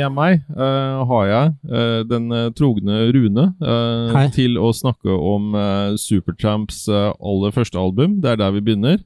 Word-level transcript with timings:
med 0.00 0.16
meg 0.16 0.40
uh, 0.56 1.02
har 1.10 1.26
jeg 1.28 1.52
uh, 1.70 2.00
den 2.08 2.30
eh, 2.34 2.48
trogne 2.56 3.02
Rune 3.14 3.46
uh, 3.60 4.16
til 4.34 4.56
å 4.60 4.72
snakke 4.76 5.12
om 5.12 5.52
Supertramps 6.00 6.86
aller 6.90 7.54
første 7.54 7.78
album. 7.80 8.18
Det 8.22 8.32
er 8.32 8.40
der 8.40 8.54
vi 8.56 8.64
begynner. 8.64 9.00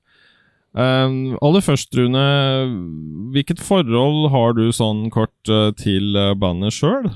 Aller 0.74 1.62
først, 1.62 1.94
Rune, 1.94 2.22
hvilket 3.34 3.60
forhold 3.62 4.30
har 4.32 4.56
du 4.58 4.64
sånn 4.74 5.06
kort 5.14 5.50
til 5.78 6.18
bandet 6.40 6.74
sjøl? 6.74 7.06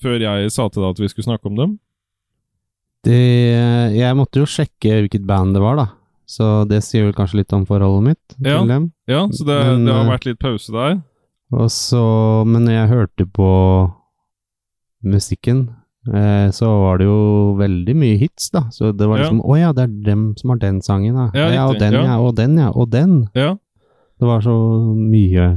Før 0.00 0.24
jeg 0.24 0.52
sa 0.54 0.70
til 0.72 0.84
deg 0.84 0.94
at 0.94 1.02
vi 1.02 1.10
skulle 1.12 1.28
snakke 1.28 1.50
om 1.50 1.58
dem? 1.58 1.74
Det, 3.04 3.20
jeg 3.92 4.16
måtte 4.16 4.40
jo 4.40 4.48
sjekke 4.48 5.02
hvilket 5.04 5.28
band 5.28 5.52
det 5.56 5.60
var, 5.64 5.76
da. 5.82 5.86
Så 6.24 6.64
det 6.68 6.80
sier 6.86 7.04
vel 7.04 7.16
kanskje 7.16 7.42
litt 7.42 7.52
om 7.52 7.66
forholdet 7.68 8.06
mitt 8.08 8.38
Ja. 8.40 8.60
til 8.62 8.72
dem. 8.72 8.92
Ja, 9.06 9.26
så 9.28 9.44
det, 9.44 9.58
Men, 9.68 9.84
det 9.84 9.92
har 9.92 10.08
vært 10.08 10.26
litt 10.30 10.40
pause 10.40 10.72
der? 10.72 11.02
Og 11.52 11.70
så, 11.70 12.04
men 12.48 12.64
når 12.64 12.72
jeg 12.72 12.92
hørte 12.92 13.26
på 13.28 13.48
musikken, 15.04 15.66
eh, 16.08 16.48
så 16.54 16.70
var 16.80 16.98
det 16.98 17.08
jo 17.08 17.18
veldig 17.58 17.96
mye 18.00 18.16
hits, 18.20 18.48
da. 18.54 18.64
Så 18.72 18.92
det 18.96 19.08
var 19.08 19.20
liksom 19.20 19.42
Å 19.44 19.58
ja, 19.60 19.74
det 19.76 19.84
er 19.84 19.98
dem 20.08 20.30
som 20.40 20.54
har 20.54 20.62
den 20.62 20.80
sangen, 20.84 21.18
da. 21.18 21.28
Ja, 21.36 21.66
og 21.68 21.78
den, 21.82 21.98
ja. 21.98 22.06
ja. 22.08 22.16
Og 22.20 22.34
den, 22.40 22.56
ja. 22.58 22.70
Og 22.72 22.90
den. 22.90 23.20
Ja. 23.36 23.52
Det 24.20 24.30
var 24.30 24.42
så 24.44 24.56
mye, 24.96 25.50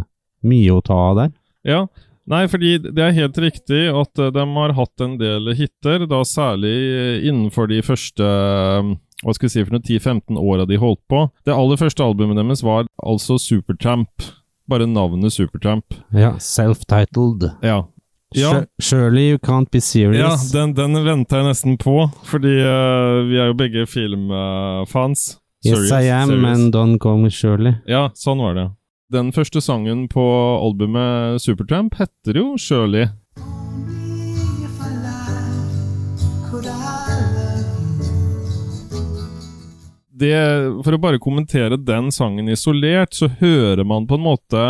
mye 0.45 0.75
å 0.75 0.83
ta 0.83 0.97
av 1.11 1.17
der. 1.21 1.33
Ja, 1.67 1.81
nei, 2.29 2.45
fordi 2.51 2.77
det 2.83 3.03
er 3.03 3.15
helt 3.15 3.37
riktig 3.41 3.87
at 3.91 4.21
eh, 4.21 4.31
de 4.35 4.45
har 4.59 4.77
hatt 4.77 5.03
en 5.03 5.17
del 5.21 5.53
hiter, 5.57 6.07
da 6.09 6.23
særlig 6.27 6.75
eh, 6.75 7.27
innenfor 7.27 7.69
de 7.71 7.81
første 7.85 8.27
eh, 8.27 8.95
hva 9.23 9.33
skal 9.33 9.47
vi 9.47 9.53
si 9.55 9.63
for 9.65 9.73
noen 9.73 9.85
10-15 9.85 10.37
åra 10.37 10.65
de 10.69 10.77
holdt 10.77 11.01
på. 11.09 11.23
Det 11.47 11.55
aller 11.55 11.79
første 11.79 12.05
albumet 12.05 12.37
deres 12.37 12.61
var 12.65 12.85
altså 13.01 13.39
Supertramp. 13.41 14.27
Bare 14.67 14.87
navnet 14.87 15.31
Supertramp. 15.33 15.93
Ja, 16.11 16.33
self-titled. 16.39 17.51
Ja. 17.63 17.85
Ja. 18.35 18.63
Surely 18.83 19.29
you 19.31 19.37
can't 19.39 19.69
be 19.71 19.77
Ja, 19.77 19.81
serious. 19.81 20.51
den, 20.51 20.73
den 20.75 20.97
venta 21.05 21.37
jeg 21.39 21.45
nesten 21.47 21.77
på, 21.79 22.09
fordi 22.27 22.57
uh, 22.59 23.23
vi 23.29 23.37
er 23.39 23.47
jo 23.47 23.55
begge 23.55 23.85
filmfans. 23.87 25.37
yes, 25.65 25.91
I 25.91 26.09
am, 26.11 26.43
and 26.45 26.75
don't 26.75 26.99
call 26.99 27.17
me 27.17 27.29
Shirley. 27.31 27.73
Ja, 27.87 28.09
sånn 28.15 28.43
var 28.43 28.53
det. 28.55 28.67
Den 29.11 29.31
første 29.31 29.61
sangen 29.63 30.09
på 30.11 30.21
albumet 30.59 31.39
Supertramp 31.41 31.95
heter 31.95 32.35
jo 32.41 32.57
Shirley. 32.59 33.07
Det, 40.17 40.37
for 40.85 40.95
å 40.95 41.01
bare 41.01 41.21
kommentere 41.21 41.77
den 41.77 42.11
sangen 42.13 42.49
isolert, 42.49 43.13
så 43.13 43.29
hører 43.39 43.85
man 43.85 44.07
på 44.09 44.17
en 44.17 44.25
måte 44.25 44.63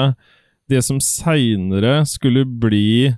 det 0.67 0.81
som 0.83 0.99
seinere 1.03 2.01
skulle 2.09 2.43
bli 2.45 3.15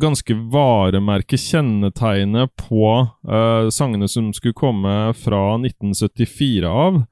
ganske 0.00 0.34
varemerke 0.34 1.36
kjennetegnet 1.36 2.54
på 2.56 2.86
uh, 3.28 3.68
sangene 3.70 4.08
som 4.08 4.32
skulle 4.32 4.56
komme 4.56 5.12
fra 5.18 5.42
1974 5.58 6.70
av. 6.70 7.02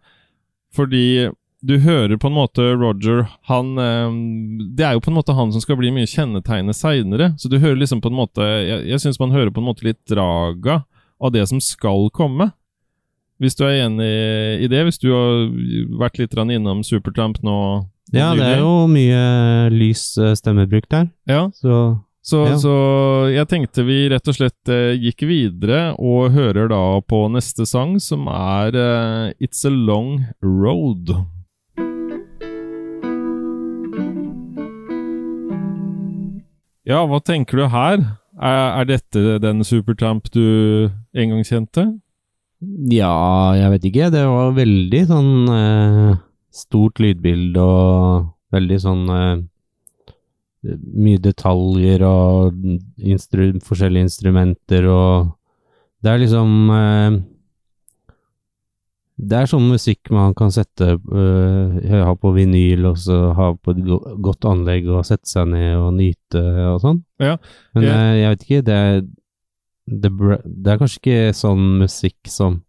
Fordi 0.76 1.30
du 1.62 1.76
hører 1.78 2.16
på 2.18 2.26
en 2.26 2.34
måte 2.34 2.64
Roger 2.74 3.26
Han 3.46 3.76
uh, 3.78 4.08
Det 4.74 4.82
er 4.82 4.96
jo 4.96 5.02
på 5.04 5.12
en 5.12 5.18
måte 5.20 5.34
han 5.36 5.52
som 5.54 5.62
skal 5.62 5.76
bli 5.78 5.92
mye 5.94 6.10
kjennetegnet 6.10 6.78
seinere. 6.78 7.34
Så 7.38 7.50
du 7.50 7.58
hører 7.58 7.78
liksom 7.82 8.00
på 8.02 8.10
en 8.10 8.18
måte 8.18 8.46
Jeg, 8.46 8.86
jeg 8.88 9.02
syns 9.04 9.20
man 9.22 9.34
hører 9.34 9.52
på 9.54 9.62
en 9.62 9.68
måte 9.68 9.86
litt 9.86 10.00
draga 10.10 10.82
av 11.22 11.34
det 11.34 11.44
som 11.46 11.60
skal 11.62 12.08
komme. 12.14 12.50
Hvis 13.42 13.56
du 13.58 13.64
er 13.66 13.80
enig 13.88 14.06
i 14.62 14.68
det, 14.70 14.84
hvis 14.86 15.00
du 15.02 15.08
har 15.10 15.48
vært 15.98 16.20
litt 16.20 16.36
innom 16.38 16.84
Supertramp 16.86 17.40
nå 17.42 17.56
Ja, 18.14 18.30
det 18.38 18.46
er 18.46 18.60
jo 18.62 18.86
mye 18.86 19.68
lys 19.74 20.16
eh, 20.18 20.34
stemmebruk 20.38 20.86
der. 20.88 21.08
Ja, 21.26 21.48
Så 21.50 21.98
så, 22.22 22.46
Ja. 22.46 22.54
så 22.54 22.72
jeg 23.34 23.48
tenkte 23.50 23.82
vi 23.82 24.08
rett 24.08 24.28
og 24.30 24.36
slett 24.36 24.68
eh, 24.70 24.94
gikk 24.94 25.24
videre 25.26 25.96
og 25.98 26.30
hører 26.30 26.68
da 26.70 27.00
på 27.02 27.24
neste 27.34 27.66
sang, 27.66 27.98
som 27.98 28.28
er 28.30 28.78
eh, 28.78 29.32
It's 29.42 29.64
a 29.66 29.70
Long 29.74 30.22
Road. 30.40 31.10
Ja, 36.86 37.02
hva 37.06 37.18
tenker 37.22 37.58
du 37.58 37.66
her? 37.70 38.00
Er, 38.42 38.80
er 38.82 38.86
dette 38.88 39.38
den 39.42 39.62
Supertramp 39.66 40.30
du 40.34 40.90
en 41.14 41.34
gang 41.34 41.42
kjente? 41.46 41.84
Ja, 42.92 43.12
jeg 43.58 43.70
vet 43.74 43.84
ikke. 43.90 44.10
Det 44.14 44.22
var 44.28 44.52
veldig 44.56 45.00
sånn 45.08 45.32
eh, 45.50 46.12
stort 46.54 47.00
lydbilde 47.02 47.58
og 47.62 48.28
veldig 48.54 48.78
sånn 48.84 49.08
eh, 49.16 49.40
Mye 50.94 51.18
detaljer 51.18 52.04
og 52.06 52.54
instru 53.02 53.48
forskjellige 53.66 54.06
instrumenter 54.06 54.84
og 54.86 55.32
Det 56.04 56.12
er 56.12 56.20
liksom 56.22 56.52
eh, 56.70 57.16
Det 59.22 59.40
er 59.40 59.50
sånn 59.50 59.66
musikk 59.70 60.10
man 60.14 60.36
kan 60.38 60.52
sette 60.54 60.92
eh, 60.94 61.96
Ha 62.06 62.14
på 62.18 62.30
vinyl 62.36 62.86
og 62.92 63.00
så 63.02 63.18
ha 63.38 63.48
på 63.58 63.74
et 63.74 63.82
godt 64.22 64.46
anlegg 64.52 64.86
og 64.90 65.02
sette 65.08 65.26
seg 65.30 65.50
ned 65.50 65.74
og 65.80 65.92
nyte 65.98 66.44
og 66.72 66.78
sånn. 66.84 67.02
Ja, 67.22 67.36
Men 67.74 67.82
jeg- 67.88 67.98
eh, 67.98 68.20
jeg 68.22 68.30
vet 68.36 68.46
ikke, 68.46 68.62
det 68.70 68.78
er, 68.78 69.02
det, 69.86 70.10
det 70.44 70.72
er 70.72 70.80
kanskje 70.80 71.00
ikke 71.00 71.36
sånn 71.36 71.64
musikk 71.82 72.30
som 72.30 72.60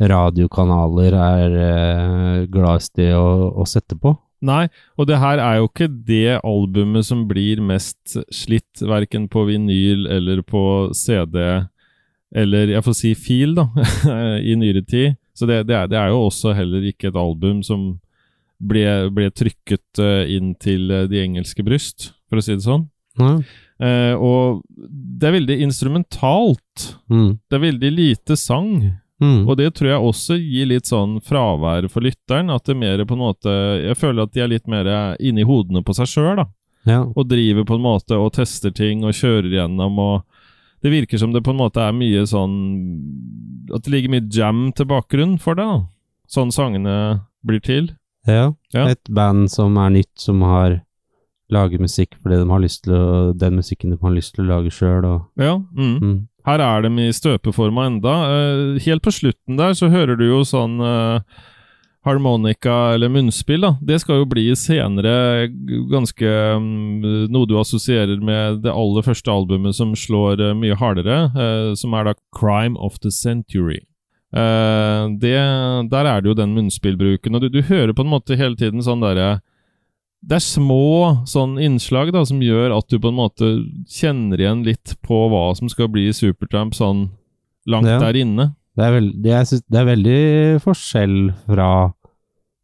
radiokanaler 0.00 1.16
er 1.18 1.56
eh, 1.60 2.48
gladest 2.52 3.00
i 3.02 3.10
å, 3.12 3.50
å 3.60 3.66
sette 3.68 3.98
på. 4.00 4.14
Nei, 4.40 4.70
og 4.96 5.04
det 5.10 5.18
her 5.20 5.40
er 5.44 5.58
jo 5.58 5.66
ikke 5.68 5.90
det 6.08 6.38
albumet 6.38 7.04
som 7.04 7.26
blir 7.28 7.60
mest 7.60 8.16
slitt, 8.32 8.80
verken 8.80 9.26
på 9.28 9.44
vinyl 9.50 10.06
eller 10.08 10.40
på 10.40 10.62
CD, 10.96 11.66
eller 12.32 12.72
jeg 12.72 12.86
får 12.86 12.96
si 12.96 13.10
fil, 13.18 13.52
da, 13.58 13.66
i 14.50 14.56
nyere 14.56 14.80
tid. 14.86 15.18
Så 15.36 15.48
det, 15.48 15.66
det, 15.68 15.76
er, 15.76 15.90
det 15.90 15.98
er 16.00 16.14
jo 16.14 16.24
også 16.28 16.54
heller 16.56 16.86
ikke 16.88 17.10
et 17.10 17.20
album 17.20 17.60
som 17.66 17.92
ble, 18.60 18.86
ble 19.12 19.28
trykket 19.32 20.00
eh, 20.00 20.32
inn 20.36 20.54
til 20.60 20.88
eh, 20.92 21.06
de 21.10 21.20
engelske 21.20 21.64
bryst, 21.66 22.10
for 22.28 22.40
å 22.40 22.44
si 22.44 22.56
det 22.56 22.64
sånn. 22.64 22.88
Ja. 23.20 23.34
Eh, 23.80 24.14
og 24.20 24.60
det 24.68 25.28
er 25.30 25.36
veldig 25.38 25.56
instrumentalt. 25.64 26.86
Mm. 27.08 27.38
Det 27.48 27.56
er 27.56 27.62
veldig 27.64 27.90
lite 27.92 28.36
sang. 28.36 28.74
Mm. 29.20 29.46
Og 29.48 29.56
det 29.60 29.74
tror 29.76 29.90
jeg 29.90 30.00
også 30.10 30.36
gir 30.40 30.68
litt 30.70 30.88
sånn 30.88 31.18
fravær 31.24 31.88
for 31.92 32.04
lytteren. 32.04 32.50
At 32.52 32.64
det 32.68 32.76
mer 32.80 33.02
på 33.04 33.16
en 33.16 33.20
måte 33.20 33.52
Jeg 33.84 33.98
føler 34.00 34.24
at 34.24 34.32
de 34.32 34.40
er 34.40 34.48
litt 34.48 34.68
mer 34.68 34.88
inni 35.20 35.44
hodene 35.44 35.82
på 35.84 35.92
seg 35.96 36.08
sjøl, 36.08 36.36
da. 36.40 36.46
ja. 36.88 37.02
Og 37.04 37.28
driver 37.28 37.66
på 37.68 37.76
en 37.76 37.84
måte 37.84 38.16
og 38.16 38.32
tester 38.36 38.72
ting 38.72 39.04
og 39.04 39.12
kjører 39.16 39.50
gjennom 39.58 39.98
og 40.00 40.22
Det 40.80 40.88
virker 40.90 41.20
som 41.20 41.32
det 41.34 41.42
på 41.44 41.52
en 41.52 41.60
måte 41.60 41.80
er 41.84 41.92
mye 41.92 42.22
sånn 42.24 42.54
At 43.74 43.84
det 43.84 43.92
ligger 43.92 44.14
mye 44.14 44.28
jam 44.32 44.70
til 44.72 44.88
bakgrunn 44.88 45.36
for 45.38 45.54
det, 45.58 45.66
da. 45.68 45.82
Sånn 46.30 46.52
sangene 46.54 46.96
blir 47.44 47.60
til. 47.60 47.92
ja. 48.26 48.52
Ja. 48.72 48.86
Et 48.88 49.02
band 49.10 49.50
som 49.50 49.76
er 49.82 49.90
nytt, 49.90 50.12
som 50.16 50.40
har 50.46 50.80
laget 51.54 51.82
musikk 51.82 52.16
fordi 52.22 52.40
de 52.40 52.50
har 52.50 52.62
lyst 52.62 52.84
til 52.84 52.96
å, 52.96 53.06
den 53.36 53.58
musikken 53.60 53.94
de 53.94 54.00
har 54.00 54.14
lyst 54.14 54.34
til 54.36 54.46
å 54.46 54.50
lage 54.56 54.74
sjøl, 54.74 55.06
Ja. 55.40 55.56
Mm. 55.76 55.96
mm. 56.00 56.18
Her 56.48 56.62
er 56.64 56.84
de 56.86 56.90
i 57.04 57.12
støpeforma 57.14 57.86
enda. 57.90 58.16
Uh, 58.30 58.82
helt 58.84 59.04
på 59.04 59.12
slutten 59.12 59.58
der 59.60 59.74
så 59.76 59.90
hører 59.92 60.16
du 60.16 60.26
jo 60.26 60.40
sånn 60.46 60.78
uh, 60.80 61.20
harmonika 62.06 62.94
eller 62.94 63.12
munnspill, 63.12 63.60
da. 63.66 63.74
Det 63.84 64.00
skal 64.00 64.22
jo 64.22 64.30
bli 64.30 64.46
senere 64.56 65.50
ganske 65.90 66.30
um, 66.56 67.04
Noe 67.28 67.48
du 67.48 67.58
assosierer 67.60 68.22
med 68.24 68.62
det 68.64 68.72
aller 68.72 69.04
første 69.04 69.32
albumet 69.32 69.76
som 69.76 69.92
slår 69.92 70.40
uh, 70.40 70.56
mye 70.56 70.78
hardere, 70.80 71.20
som 71.76 71.94
er 71.94 72.08
da 72.08 72.16
Crime 72.36 72.80
of 72.80 72.98
the 73.04 73.12
Century. 73.12 73.82
Det, 74.30 75.38
der 75.90 76.06
er 76.06 76.20
det 76.22 76.28
jo 76.30 76.36
den 76.38 76.52
munnspillbruken, 76.54 77.34
og 77.34 77.42
du, 77.42 77.48
du 77.50 77.64
hører 77.66 77.90
på 77.98 78.04
en 78.04 78.12
måte 78.12 78.36
hele 78.38 78.54
tiden 78.54 78.78
sånn 78.86 79.02
derre 79.02 79.40
det 80.22 80.36
er 80.36 80.44
små 80.44 81.24
sånn 81.28 81.54
innslag 81.62 82.10
da, 82.12 82.20
som 82.28 82.42
gjør 82.44 82.74
at 82.76 82.88
du 82.92 82.98
på 83.00 83.08
en 83.08 83.16
måte 83.16 83.46
kjenner 83.88 84.40
igjen 84.42 84.64
litt 84.66 84.92
på 85.06 85.22
hva 85.32 85.46
som 85.56 85.70
skal 85.72 85.88
bli 85.88 86.10
Supertramp 86.12 86.74
sånn 86.76 87.06
langt 87.70 87.88
Ja. 87.88 87.98
der 88.02 88.18
inne. 88.20 88.50
Det 88.76 88.84
er, 88.84 88.92
veld, 88.98 89.14
det, 89.22 89.30
jeg 89.32 89.46
synes, 89.48 89.64
det 89.68 89.78
er 89.80 89.88
veldig 89.88 90.20
forskjell 90.62 91.16
fra 91.48 91.70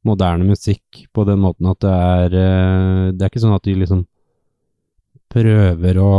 moderne 0.06 0.44
musikk 0.46 1.06
på 1.16 1.24
den 1.26 1.40
måten 1.42 1.66
at 1.66 1.80
det 1.82 1.90
er 1.90 2.36
eh, 2.38 3.10
Det 3.16 3.24
er 3.24 3.30
ikke 3.32 3.42
sånn 3.42 3.56
at 3.56 3.64
de 3.66 3.74
liksom 3.74 4.04
prøver 5.32 5.98
å 5.98 6.12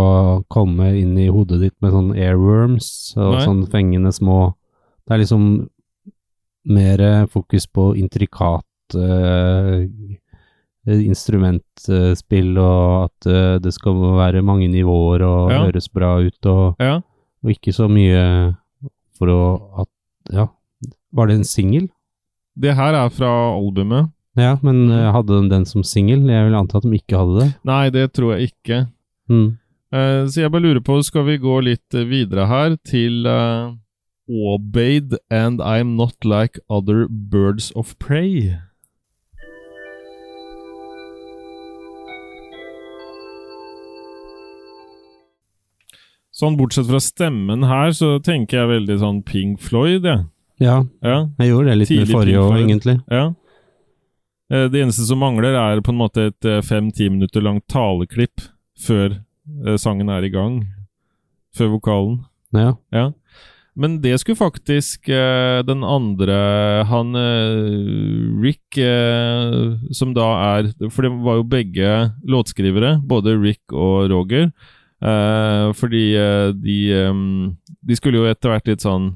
komme 0.51 0.89
inn 0.99 1.15
i 1.17 1.29
hodet 1.31 1.61
ditt 1.63 1.75
med 1.81 1.93
sånn 1.95 2.11
airworms 2.17 2.89
og 3.15 3.37
Nei. 3.37 3.45
sånn 3.47 3.61
fengende 3.71 4.11
små 4.13 4.53
Det 5.07 5.15
er 5.15 5.21
liksom 5.23 5.45
mer 6.67 7.01
fokus 7.31 7.65
på 7.71 7.93
intrikat 7.95 8.97
eh, 8.99 9.87
instrumentspill, 10.87 12.57
og 12.57 13.09
at 13.09 13.27
eh, 13.29 13.57
det 13.63 13.73
skal 13.75 13.93
være 14.17 14.41
mange 14.45 14.67
nivåer 14.71 15.21
og 15.27 15.51
Ja. 15.51 15.63
høres 15.65 15.87
bra 15.91 16.17
ut, 16.23 16.45
og, 16.45 16.75
Ja. 16.79 16.95
og 17.43 17.49
ikke 17.51 17.73
så 17.75 17.87
mye 17.89 18.55
for 19.17 19.27
å 19.27 19.81
at 19.81 19.87
Ja, 20.33 20.47
var 21.13 21.27
det 21.27 21.35
en 21.37 21.43
singel? 21.45 21.89
Det 22.59 22.75
her 22.75 22.93
er 22.93 23.09
fra 23.09 23.29
albumet. 23.55 24.09
Ja, 24.35 24.57
men 24.61 24.91
eh, 24.91 25.11
hadde 25.11 25.27
de 25.41 25.49
den 25.49 25.63
som 25.65 25.83
singel? 25.83 26.27
Jeg 26.27 26.49
vil 26.49 26.55
anta 26.57 26.77
at 26.77 26.83
de 26.83 26.91
ikke 26.99 27.17
hadde 27.17 27.39
det. 27.39 27.55
Nei, 27.63 27.89
det 27.89 28.11
tror 28.13 28.35
jeg 28.37 28.51
ikke. 28.51 28.87
Mm. 29.29 29.57
Uh, 29.93 30.27
så 30.27 30.41
jeg 30.41 30.51
bare 30.51 30.61
lurer 30.61 30.83
på, 30.83 31.01
skal 31.03 31.23
vi 31.23 31.37
gå 31.37 31.63
litt 31.63 31.95
eh, 31.95 32.03
videre 32.03 32.45
her 32.47 32.75
til 32.83 33.25
uh, 33.25 33.71
Obeyed 34.29 35.15
and 35.31 35.61
I'm 35.61 35.95
Not 35.95 36.25
Like 36.25 36.59
Other 36.69 37.07
Birds 37.07 37.71
of 37.73 37.95
Prey. 37.99 38.57
Sånn 46.37 46.57
bortsett 46.59 46.85
fra 46.85 46.99
stemmen 47.01 47.63
her, 47.65 47.89
så 47.97 48.17
tenker 48.21 48.59
jeg 48.61 48.69
veldig 48.75 48.97
sånn 49.01 49.23
Pink 49.25 49.61
Floyd, 49.63 50.03
jeg. 50.05 50.25
Ja, 50.61 50.83
Ja. 51.01 51.27
jeg 51.39 51.49
gjorde 51.51 51.69
det 51.71 51.77
litt 51.79 51.87
Tidlig 51.89 52.07
med 52.07 52.15
forrige 52.15 52.41
år, 52.43 52.57
egentlig. 52.61 52.95
Ja. 53.09 53.23
Eh, 54.51 54.67
Det 54.69 54.81
eneste 54.83 55.05
som 55.07 55.19
mangler, 55.19 55.55
er 55.55 55.81
på 55.81 55.89
en 55.93 55.97
måte 55.97 56.27
et 56.27 56.45
eh, 56.45 56.61
fem-ti 56.61 57.09
minutter 57.09 57.41
langt 57.41 57.65
taleklipp 57.67 58.41
før 58.79 59.17
eh, 59.65 59.77
sangen 59.77 60.09
er 60.09 60.23
i 60.23 60.29
gang. 60.29 60.67
Før 61.55 61.73
vokalen. 61.79 62.19
Ja. 62.53 62.75
Ja. 62.93 63.11
Men 63.75 63.99
det 64.01 64.19
skulle 64.19 64.37
faktisk 64.39 65.05
den 65.05 65.83
andre 65.85 66.83
Han 66.89 67.13
Rick, 68.41 68.73
som 69.93 70.13
da 70.15 70.57
er 70.57 70.71
For 70.89 71.03
det 71.05 71.11
var 71.21 71.35
jo 71.37 71.43
begge 71.43 71.91
låtskrivere, 72.25 72.95
både 73.05 73.35
Rick 73.39 73.71
og 73.73 74.09
Roger. 74.09 74.51
Eh, 74.97 75.67
fordi 75.77 76.17
uh, 76.17 76.49
de 76.57 76.77
um, 77.05 77.51
De 77.85 77.93
skulle 77.93 78.17
jo 78.17 78.25
etter 78.25 78.49
hvert 78.49 78.65
litt 78.65 78.81
sånn 78.81 79.11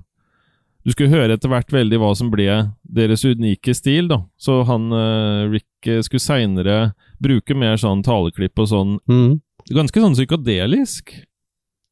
Du 0.85 0.91
skulle 0.93 1.09
høre 1.09 1.33
etter 1.33 1.49
hvert 1.49 1.73
veldig 1.73 1.97
hva 1.97 2.11
som 2.13 2.29
ble 2.29 2.45
deres 2.85 3.25
unike 3.25 3.73
stil, 3.73 4.05
da. 4.11 4.19
Så 4.37 4.59
han 4.69 4.91
uh, 4.93 5.49
Rick 5.49 5.89
skulle 6.05 6.21
seinere 6.21 6.77
bruke 7.17 7.57
mer 7.57 7.81
sånn 7.81 8.05
taleklipp 8.05 8.61
og 8.61 8.69
sånn 8.69 8.93
Mm. 9.09 9.39
Ganske 9.73 10.01
sånn 10.05 10.13
psykadelisk. 10.17 11.15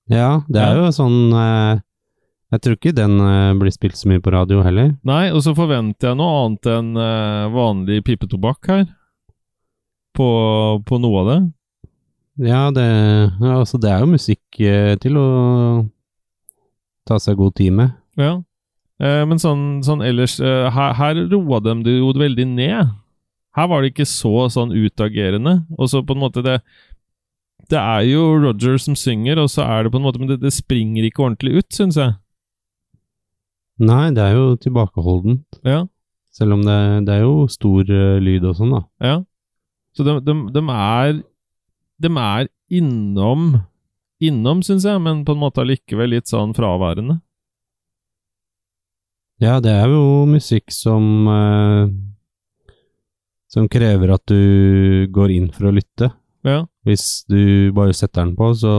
ja, 0.10 0.42
det 0.50 0.62
er 0.62 0.78
jo 0.84 0.88
sånn 0.94 1.34
Jeg 1.34 2.62
tror 2.62 2.78
ikke 2.78 2.94
den 2.98 3.18
uh, 3.22 3.58
blir 3.58 3.74
spilt 3.74 3.98
så 3.98 4.10
mye 4.10 4.22
på 4.22 4.34
radio 4.34 4.62
heller. 4.66 4.96
Nei, 5.06 5.32
og 5.34 5.42
så 5.46 5.54
forventer 5.58 6.12
jeg 6.12 6.18
noe 6.22 6.46
annet 6.46 6.70
enn 6.78 6.94
uh, 6.98 7.50
vanlig 7.54 8.04
pipetobakk 8.06 8.70
her. 8.70 8.86
På, 10.18 10.30
på 10.86 10.98
noe 11.02 11.22
av 11.22 11.30
det. 11.30 11.40
Ja, 12.40 12.70
det, 12.72 12.88
altså 13.44 13.78
det 13.82 13.90
er 13.92 14.00
jo 14.00 14.14
musikk 14.14 14.60
eh, 14.64 14.94
til 15.04 15.18
å 15.20 15.30
ta 17.10 17.18
seg 17.20 17.36
god 17.40 17.58
tid 17.60 17.74
med. 17.76 17.98
Ja. 18.20 18.38
Eh, 19.04 19.24
men 19.28 19.42
sånn, 19.42 19.82
sånn 19.84 20.04
ellers 20.06 20.38
eh, 20.40 20.70
her, 20.72 20.94
her 20.96 21.20
roa 21.34 21.60
de 21.64 21.76
det 21.84 21.98
jo 21.98 22.14
veldig 22.16 22.46
ned. 22.54 22.94
Her 23.58 23.68
var 23.68 23.84
det 23.84 23.92
ikke 23.92 24.08
så 24.08 24.48
sånn 24.54 24.72
utagerende. 24.72 25.66
Og 25.76 25.92
så 25.92 26.00
på 26.06 26.16
en 26.16 26.24
måte 26.24 26.46
det 26.46 26.62
Det 27.70 27.78
er 27.78 28.02
jo 28.08 28.40
Roger 28.40 28.78
som 28.82 28.96
synger, 28.96 29.38
og 29.38 29.50
så 29.52 29.66
er 29.68 29.84
det 29.84 29.92
på 29.92 30.00
en 30.00 30.06
måte 30.06 30.20
Men 30.20 30.30
det, 30.30 30.40
det 30.42 30.54
springer 30.56 31.04
ikke 31.06 31.26
ordentlig 31.26 31.60
ut, 31.60 31.68
syns 31.76 32.00
jeg. 32.00 32.16
Nei, 33.80 34.12
det 34.16 34.24
er 34.24 34.38
jo 34.38 34.56
tilbakeholdent. 34.56 35.60
Ja. 35.68 35.84
Selv 36.32 36.56
om 36.56 36.64
det, 36.64 36.80
det 37.08 37.18
er 37.18 37.28
jo 37.28 37.50
stor 37.52 37.84
lyd 38.24 38.48
og 38.48 38.56
sånn, 38.56 38.74
da. 38.78 38.82
Ja. 39.04 39.18
Så 39.96 40.06
de, 40.08 40.16
de, 40.24 40.36
de 40.56 40.64
er 40.64 41.20
De 42.00 42.12
er 42.16 42.48
innom 42.72 43.60
Innom, 44.20 44.60
syns 44.60 44.84
jeg, 44.84 45.00
men 45.00 45.22
på 45.24 45.32
en 45.32 45.40
måte 45.40 45.62
allikevel 45.64 46.12
litt 46.12 46.28
sånn 46.28 46.52
fraværende. 46.52 47.22
Ja, 49.40 49.62
det 49.64 49.72
er 49.72 49.88
jo 49.88 50.26
musikk 50.28 50.74
som 50.76 51.28
eh, 51.32 51.92
Som 53.48 53.70
krever 53.72 54.12
at 54.12 54.26
du 54.28 55.08
går 55.16 55.32
inn 55.38 55.48
for 55.56 55.70
å 55.70 55.72
lytte. 55.72 56.12
Ja. 56.44 56.66
Hvis 56.84 57.24
du 57.32 57.72
bare 57.76 57.96
setter 57.96 58.26
den 58.26 58.36
på, 58.36 58.52
så 58.60 58.74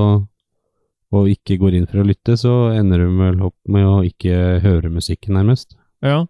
og 1.11 1.27
ikke 1.27 1.57
går 1.59 1.75
inn 1.75 1.89
for 1.91 2.03
å 2.03 2.07
lytte, 2.07 2.37
så 2.39 2.71
ender 2.71 3.03
du 3.03 3.17
vel 3.19 3.41
opp 3.43 3.57
med 3.67 3.83
å 3.83 3.97
ikke 4.07 4.61
høre 4.63 4.93
musikken, 4.93 5.35
nærmest. 5.35 5.75
ja. 6.05 6.27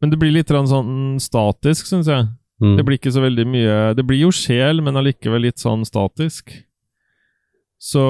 Men 0.00 0.08
det 0.08 0.16
blir 0.16 0.32
litt 0.32 0.48
sånn 0.48 1.18
statisk, 1.20 1.84
syns 1.84 2.08
jeg. 2.08 2.24
Mm. 2.60 2.74
Det 2.76 2.84
blir 2.84 2.98
ikke 3.00 3.12
så 3.14 3.22
veldig 3.24 3.46
mye 3.48 3.76
Det 3.96 4.04
blir 4.04 4.20
jo 4.26 4.32
sjel, 4.34 4.82
men 4.84 4.98
allikevel 5.00 5.46
litt 5.48 5.62
sånn 5.62 5.86
statisk. 5.88 6.52
Så 7.80 8.02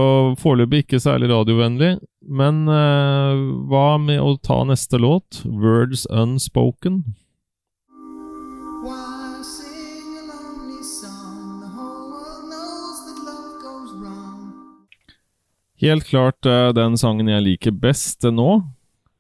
foreløpig 0.43 0.83
ikke 0.83 0.99
særlig 0.99 1.31
radiovennlig. 1.31 1.93
Men 2.27 2.65
eh, 2.67 3.43
hva 3.71 3.95
med 4.03 4.19
å 4.19 4.35
ta 4.43 4.65
neste 4.67 4.99
låt? 4.99 5.45
'Words 5.47 6.09
Unspoken'? 6.11 7.05
Helt 15.81 16.05
klart 16.05 16.45
eh, 16.45 16.73
den 16.77 16.99
sangen 17.01 17.31
jeg 17.31 17.47
liker 17.47 17.73
best 17.73 18.27
nå. 18.27 18.59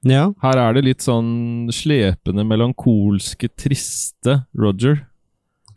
Ja, 0.05 0.31
Her 0.41 0.59
er 0.61 0.77
det 0.77 0.83
litt 0.87 1.05
sånn 1.05 1.69
slepende, 1.73 2.45
melankolske, 2.49 3.49
triste 3.53 4.43
Roger. 4.57 5.10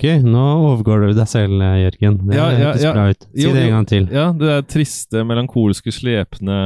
Ok, 0.04 0.24
nå 0.28 0.44
overgår 0.68 1.08
du 1.08 1.14
deg 1.16 1.28
selv, 1.32 1.62
eh, 1.64 1.78
Jørgen. 1.86 2.18
Det 2.28 2.36
Ja, 2.36 2.50
ja, 2.52 2.58
hørtes 2.68 2.84
ja. 2.84 2.92
bra 2.94 3.06
ut. 3.10 3.24
Si 3.32 3.44
Jo, 3.46 3.54
det 3.56 3.62
en 3.64 3.70
gang 3.72 3.88
til. 3.88 4.08
Ja, 4.12 4.26
det 4.34 4.50
der 4.50 4.62
triste, 4.68 5.24
melankolske, 5.24 5.92
slepende 5.96 6.60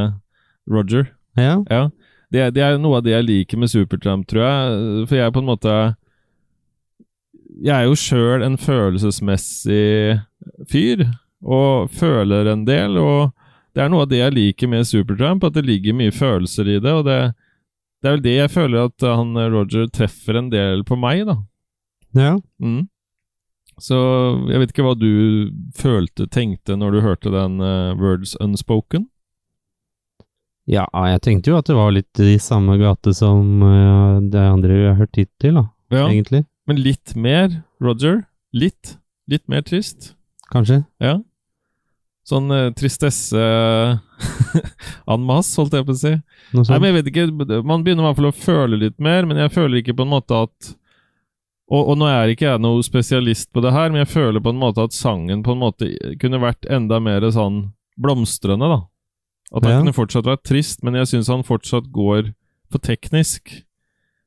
Roger. 0.70 1.12
Ja, 1.38 1.64
Ja. 1.70 1.90
Det, 2.30 2.54
det 2.56 2.60
er 2.62 2.78
noe 2.78 2.98
av 2.98 3.04
det 3.06 3.14
jeg 3.14 3.24
liker 3.24 3.58
med 3.58 3.70
Supertramp, 3.72 4.26
tror 4.28 4.42
jeg. 4.44 5.08
For 5.08 5.16
jeg 5.16 5.26
er 5.28 5.32
på 5.32 5.40
en 5.40 5.48
måte 5.48 5.96
Jeg 7.64 7.72
er 7.72 7.86
jo 7.88 7.96
sjøl 7.96 8.44
en 8.44 8.58
følelsesmessig 8.58 10.20
fyr, 10.70 11.06
og 11.42 11.90
føler 11.90 12.50
en 12.52 12.66
del. 12.68 12.98
Og 12.98 13.32
det 13.74 13.84
er 13.86 13.90
noe 13.90 14.04
av 14.04 14.10
det 14.12 14.20
jeg 14.20 14.34
liker 14.36 14.68
med 14.68 14.86
Supertramp, 14.90 15.44
at 15.48 15.54
det 15.56 15.64
ligger 15.66 15.96
mye 15.96 16.12
følelser 16.12 16.68
i 16.68 16.80
det. 16.84 16.92
Og 16.92 17.06
det, 17.08 17.34
det 18.04 18.10
er 18.10 18.18
vel 18.18 18.26
det 18.28 18.36
jeg 18.36 18.52
føler 18.52 18.90
at 18.90 19.08
han 19.08 19.34
Roger 19.54 19.88
treffer 19.88 20.38
en 20.42 20.52
del 20.52 20.84
på 20.84 21.00
meg, 21.00 21.24
da. 21.30 21.38
ja. 22.14 22.36
Mm. 22.60 22.90
Så 23.82 23.98
jeg 24.50 24.62
vet 24.62 24.72
ikke 24.74 24.86
hva 24.88 24.96
du 24.98 25.10
følte, 25.78 26.26
tenkte, 26.34 26.78
når 26.80 26.96
du 26.98 27.02
hørte 27.06 27.34
den 27.34 27.60
uh, 27.62 27.94
Words 28.00 28.34
Unspoken? 28.42 29.06
Ja, 30.68 30.84
jeg 31.14 31.22
tenkte 31.24 31.54
jo 31.54 31.60
at 31.62 31.70
det 31.70 31.78
var 31.78 31.94
litt 31.96 32.20
i 32.20 32.36
samme 32.44 32.76
gate 32.82 33.14
som 33.16 33.62
uh, 33.64 34.18
det 34.20 34.42
andre 34.42 34.80
vi 34.82 34.88
har 34.90 34.98
hørt 35.00 35.16
hittil, 35.20 35.62
da, 35.62 35.66
Ja. 35.94 36.08
egentlig. 36.10 36.44
Men 36.68 36.82
litt 36.84 37.14
mer, 37.16 37.62
Roger. 37.80 38.26
Litt. 38.52 38.98
Litt 39.32 39.46
mer 39.48 39.62
trist. 39.64 40.16
Kanskje. 40.52 40.82
Ja. 41.04 41.20
Sånn 42.28 42.52
uh, 42.52 42.74
tristesse 42.76 43.40
en 45.14 45.24
masse, 45.30 45.54
holdt 45.62 45.78
jeg 45.78 45.86
på 45.88 45.94
å 45.96 46.02
si. 46.02 46.12
Nei, 46.58 46.80
men 46.82 46.90
jeg 46.90 46.98
vet 46.98 47.12
ikke, 47.14 47.62
Man 47.64 47.86
begynner 47.86 48.04
i 48.04 48.10
hvert 48.10 48.20
fall 48.20 48.32
å 48.34 48.36
føle 48.36 48.82
litt 48.82 48.98
mer, 49.00 49.30
men 49.30 49.40
jeg 49.46 49.54
føler 49.56 49.80
ikke 49.80 49.96
på 49.96 50.04
en 50.08 50.14
måte 50.18 50.42
at 50.48 50.74
og, 51.70 51.82
og 51.92 51.98
nå 52.00 52.08
er 52.08 52.32
ikke 52.32 52.48
jeg 52.48 52.62
noe 52.64 52.84
spesialist 52.86 53.50
på 53.54 53.62
det 53.62 53.74
her, 53.76 53.90
men 53.92 54.06
jeg 54.06 54.12
føler 54.14 54.40
på 54.44 54.54
en 54.54 54.60
måte 54.62 54.84
at 54.88 54.96
sangen 54.96 55.42
på 55.44 55.52
en 55.52 55.60
måte 55.66 55.90
kunne 56.22 56.40
vært 56.40 56.66
enda 56.72 57.00
mer 57.04 57.22
sånn 57.36 57.74
blomstrende, 58.00 58.70
da. 58.72 58.80
At 59.56 59.64
han 59.64 59.72
Ja. 59.74 59.80
kunne 59.82 59.96
fortsatt 59.96 60.26
vært 60.28 60.44
trist, 60.44 60.84
men 60.84 60.94
jeg 60.96 61.08
syns 61.08 61.28
han 61.32 61.44
fortsatt 61.44 61.92
går 61.92 62.34
for 62.72 62.80
teknisk 62.80 63.64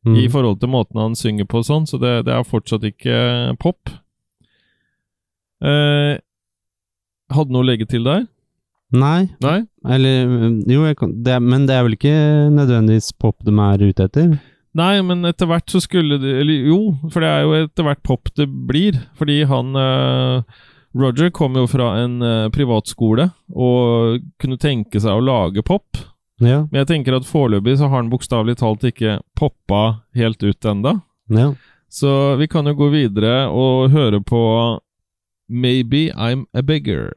Mm. 0.00 0.16
i 0.16 0.28
forhold 0.32 0.60
til 0.60 0.70
måten 0.72 0.96
han 0.96 1.12
synger 1.14 1.44
på 1.44 1.58
og 1.60 1.64
sånn, 1.66 1.84
så 1.86 1.98
det, 2.00 2.24
det 2.24 2.32
er 2.32 2.42
fortsatt 2.42 2.80
ikke 2.88 3.58
pop. 3.60 3.90
Eh, 5.60 6.16
hadde 7.30 7.52
noe 7.52 7.60
å 7.60 7.66
legge 7.68 7.86
til 7.86 8.06
der? 8.06 8.24
Nei, 8.96 9.28
Nei? 9.44 9.58
eller 9.86 10.24
Jo, 10.66 10.86
kan, 10.98 11.12
det, 11.22 11.36
men 11.44 11.66
det 11.68 11.76
er 11.76 11.84
vel 11.84 11.94
ikke 11.98 12.14
nødvendigvis 12.56 13.12
pop 13.20 13.36
de 13.44 13.52
er 13.52 13.84
ute 13.84 14.06
etter? 14.08 14.32
Nei, 14.78 15.00
men 15.02 15.26
etter 15.26 15.48
hvert 15.50 15.66
så 15.72 15.80
skulle 15.82 16.20
det 16.22 16.30
Eller 16.44 16.68
jo, 16.70 16.76
for 17.10 17.24
det 17.24 17.30
er 17.30 17.40
jo 17.42 17.54
etter 17.64 17.86
hvert 17.88 18.02
pop 18.06 18.30
det 18.38 18.46
blir. 18.46 19.00
Fordi 19.18 19.40
han 19.50 19.74
eh, 19.74 20.60
Roger 21.00 21.32
kom 21.34 21.58
jo 21.58 21.66
fra 21.70 21.92
en 22.04 22.20
eh, 22.22 22.46
privatskole 22.54 23.30
og 23.50 24.22
kunne 24.42 24.60
tenke 24.62 25.02
seg 25.02 25.18
å 25.18 25.24
lage 25.24 25.64
pop. 25.66 25.98
Ja. 26.40 26.62
Men 26.70 26.82
jeg 26.82 26.90
tenker 26.92 27.18
at 27.18 27.28
foreløpig 27.28 27.76
så 27.78 27.90
har 27.90 28.00
han 28.00 28.12
bokstavelig 28.12 28.60
talt 28.62 28.86
ikke 28.86 29.18
poppa 29.38 30.00
helt 30.16 30.42
ut 30.42 30.70
enda. 30.70 31.00
ja. 31.34 31.52
Så 31.90 32.36
vi 32.38 32.46
kan 32.46 32.68
jo 32.70 32.76
gå 32.78 32.86
videre 32.92 33.48
og 33.50 33.90
høre 33.90 34.20
på 34.22 34.40
Maybe 35.50 36.12
I'm 36.14 36.44
a 36.54 36.62
Beggar. 36.62 37.16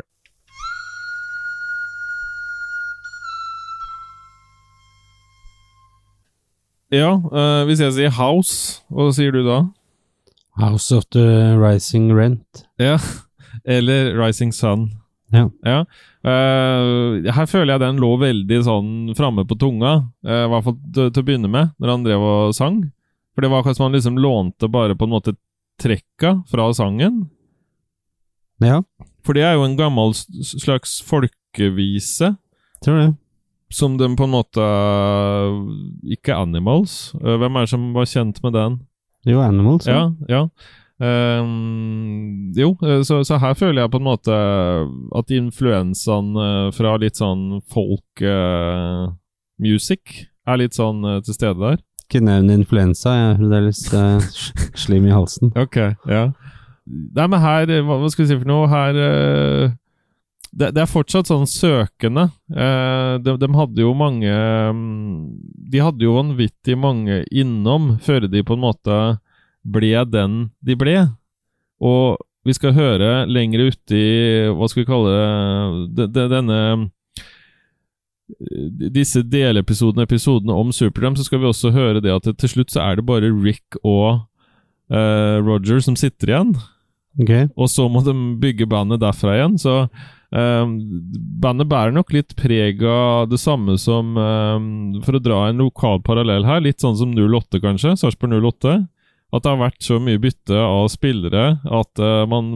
Ja, 6.94 7.16
uh, 7.18 7.64
hvis 7.66 7.82
jeg 7.82 7.96
sier 7.96 8.12
House, 8.14 8.84
hva 8.94 9.10
sier 9.16 9.34
du 9.34 9.42
da? 9.48 9.64
House 10.62 10.94
of 10.94 11.08
the 11.16 11.56
Rising 11.58 12.12
Rent. 12.14 12.68
Ja, 12.78 13.00
eller 13.66 14.14
Rising 14.14 14.54
Sun. 14.54 14.92
Ja. 15.34 15.80
Eh, 16.24 17.32
her 17.34 17.48
føler 17.50 17.74
jeg 17.74 17.82
den 17.82 18.02
lå 18.02 18.12
veldig 18.22 18.60
sånn 18.68 18.92
framme 19.18 19.48
på 19.50 19.58
tunga, 19.60 19.96
eh, 20.26 20.44
i 20.46 20.52
hvert 20.52 20.68
fall 20.68 20.78
til 20.94 21.10
å 21.10 21.26
begynne 21.26 21.50
med, 21.50 21.74
når 21.82 21.90
han 21.90 22.06
drev 22.06 22.26
og 22.28 22.54
sang. 22.54 22.78
For 23.34 23.42
det 23.42 23.50
var 23.50 23.64
akkurat 23.64 23.80
som 23.80 23.88
han 23.88 23.98
liksom 23.98 24.20
lånte 24.22 24.70
bare 24.70 24.96
på 24.96 25.08
en 25.08 25.16
måte 25.16 25.36
trekka 25.82 26.36
fra 26.52 26.70
sangen. 26.78 27.24
Ja. 28.62 28.84
For 29.26 29.34
det 29.34 29.48
er 29.48 29.58
jo 29.58 29.66
en 29.66 29.80
gammel 29.80 30.14
slags 30.14 31.00
folkevise. 31.02 32.36
Tror 32.86 33.00
det. 33.00 33.10
Som 33.74 33.98
de 33.98 34.06
på 34.13 34.27
en 34.27 34.36
måte 34.36 34.65
Ikke 36.13 36.36
Animals. 36.38 37.13
Eh, 37.24 37.38
Hvem 37.42 37.58
er 37.58 37.65
det 37.65 37.74
som 37.74 37.89
var 37.96 38.10
kjent 38.10 38.42
med 38.46 38.53
den? 38.53 38.80
Jo, 39.25 39.42
Animals. 39.42 39.88
Ja, 39.89 40.12
ja. 40.30 40.48
Um, 41.03 42.53
jo, 42.56 42.77
eh, 42.86 43.01
så, 43.03 43.24
så 43.25 43.39
her 43.42 43.56
føler 43.58 43.82
jeg 43.82 43.92
på 43.92 44.00
en 44.00 44.06
måte 44.06 44.36
at 45.18 45.34
influensaen 45.34 46.30
eh, 46.38 46.68
fra 46.75 46.94
litt 47.01 47.18
sånn 47.20 47.63
folk 47.74 48.24
uh, 48.24 49.10
music 49.60 50.27
er 50.48 50.62
litt 50.62 50.77
sånn 50.77 51.01
uh, 51.03 51.18
til 51.25 51.36
stede 51.36 51.60
der. 51.60 51.82
Ikke 52.06 52.22
nevn 52.24 52.53
influensa, 52.53 53.15
jeg 53.18 53.32
er 53.32 53.39
fremdeles 53.42 53.82
uh, 53.96 54.30
slim 54.86 55.10
i 55.10 55.15
halsen. 55.15 55.51
Ok, 55.60 55.80
ja. 56.08 56.27
Nei, 56.86 57.27
men 57.32 57.39
her 57.39 57.70
Hva, 57.88 57.98
skal 58.12 58.25
vi 58.25 58.30
si 58.30 58.38
for 58.38 58.50
noe? 58.50 58.68
Her 58.68 58.98
det, 60.54 60.70
det 60.76 60.84
er 60.84 60.90
fortsatt 60.90 61.30
sånn 61.30 61.48
søkende. 61.50 62.28
Eh, 62.54 63.16
de, 63.26 63.36
de 63.42 63.50
hadde 63.58 63.82
jo 63.82 63.94
mange 63.98 64.30
mm, 64.30 65.24
De 65.74 65.82
hadde 65.82 66.06
jo 66.06 66.18
vanvittig 66.20 66.78
mange 66.78 67.24
innom 67.34 67.96
før 68.04 68.28
de 68.30 68.44
på 68.46 68.58
en 68.58 68.64
måte 68.64 69.00
ble 69.64 69.96
den 70.12 70.52
de 70.62 70.78
ble. 70.78 70.98
Og 71.82 72.22
vi 72.44 72.54
skal 72.56 72.76
høre 72.76 73.24
lenger 73.32 73.70
uti 73.72 74.04
Hva 74.52 74.68
skal 74.68 74.84
vi 74.84 74.90
kalle 74.90 75.14
det, 75.96 76.10
de, 76.12 76.28
denne 76.32 76.60
disse 78.94 79.22
delepisodene, 79.28 80.06
episodene 80.08 80.56
om 80.58 80.72
Superdam, 80.74 81.16
så 81.16 81.26
skal 81.28 81.42
vi 81.42 81.50
også 81.50 81.74
høre 81.76 82.02
det 82.02 82.14
at 82.14 82.30
til 82.40 82.50
slutt 82.50 82.72
så 82.74 82.82
er 82.82 82.98
det 82.98 83.06
bare 83.06 83.30
Rick 83.30 83.78
og 83.84 84.24
eh, 84.90 85.38
Roger 85.44 85.84
som 85.84 85.98
sitter 86.00 86.32
igjen. 86.32 86.54
Ok. 87.22 87.32
Og 87.53 87.70
så 87.70 87.86
må 87.91 88.01
de 88.05 88.13
bygge 88.41 88.67
bandet 88.70 89.03
derfra 89.03 89.36
igjen. 89.38 89.58
Så 89.62 89.75
eh, 89.84 90.63
bandet 91.43 91.70
bærer 91.70 91.93
nok 91.93 92.13
litt 92.15 92.34
preg 92.39 92.82
av 92.88 93.29
det 93.32 93.39
samme 93.41 93.77
som 93.82 94.17
eh, 94.17 95.03
For 95.05 95.20
å 95.20 95.24
dra 95.24 95.43
en 95.50 95.62
lokal 95.62 96.01
parallell 96.05 96.48
her, 96.48 96.63
litt 96.65 96.82
sånn 96.84 96.98
som 97.00 97.13
08, 97.13 97.62
kanskje. 97.63 97.96
Sarpsborg 98.01 98.39
08. 98.41 98.79
At 99.34 99.46
det 99.46 99.50
har 99.50 99.62
vært 99.63 99.82
så 99.82 99.98
mye 100.01 100.22
bytte 100.22 100.58
av 100.58 100.89
spillere 100.93 101.46
at 101.65 102.01
eh, 102.01 102.25
man 102.29 102.53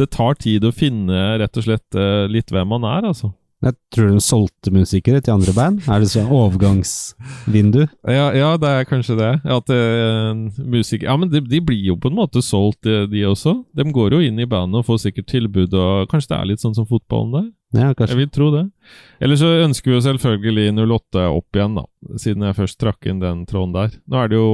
Det 0.00 0.10
tar 0.12 0.36
tid 0.40 0.64
å 0.64 0.72
finne 0.72 1.38
rett 1.40 1.56
og 1.60 1.68
slett 1.68 1.96
eh, 2.00 2.24
litt 2.32 2.52
hvem 2.52 2.68
man 2.72 2.88
er, 2.88 3.12
altså. 3.12 3.34
Jeg 3.62 3.76
tror 3.94 4.08
de 4.10 4.22
solgte 4.24 4.72
musikere 4.74 5.20
til 5.22 5.36
andre 5.36 5.52
band. 5.54 5.84
Er 5.86 6.02
det 6.02 6.08
sånn 6.10 6.30
overgangsvindu? 6.34 7.84
Ja, 8.10 8.32
ja, 8.34 8.48
det 8.58 8.72
er 8.74 8.88
kanskje 8.90 9.14
det. 9.20 9.30
At 9.46 9.70
uh, 9.70 10.32
musikk 10.66 11.04
Ja, 11.06 11.14
men 11.20 11.30
de, 11.30 11.44
de 11.46 11.60
blir 11.62 11.78
jo 11.92 11.96
på 12.00 12.10
en 12.10 12.18
måte 12.18 12.42
solgt, 12.42 12.80
de, 12.88 13.04
de 13.12 13.22
også. 13.28 13.60
De 13.78 13.86
går 13.94 14.16
jo 14.16 14.22
inn 14.26 14.42
i 14.42 14.48
bandet 14.50 14.82
og 14.82 14.88
får 14.88 15.04
sikkert 15.04 15.30
tilbud, 15.30 15.76
og 15.78 16.10
kanskje 16.10 16.32
det 16.34 16.40
er 16.40 16.50
litt 16.50 16.64
sånn 16.64 16.74
som 16.74 16.88
fotballen 16.90 17.36
der? 17.36 17.46
Ja, 17.72 17.92
kanskje. 17.94 18.16
Jeg 18.16 18.20
vil 18.24 18.34
tro 18.34 18.50
det. 18.52 18.64
Eller 19.22 19.38
så 19.40 19.52
ønsker 19.62 19.92
vi 19.92 19.96
jo 19.96 20.02
selvfølgelig 20.08 20.66
08 20.82 21.28
opp 21.30 21.56
igjen, 21.56 21.78
da. 21.78 21.86
Siden 22.20 22.48
jeg 22.48 22.58
først 22.58 22.80
trakk 22.82 23.08
inn 23.08 23.22
den 23.22 23.46
tråden 23.48 23.78
der. 23.78 23.94
Nå 24.10 24.24
er 24.24 24.32
det 24.32 24.42
jo 24.42 24.50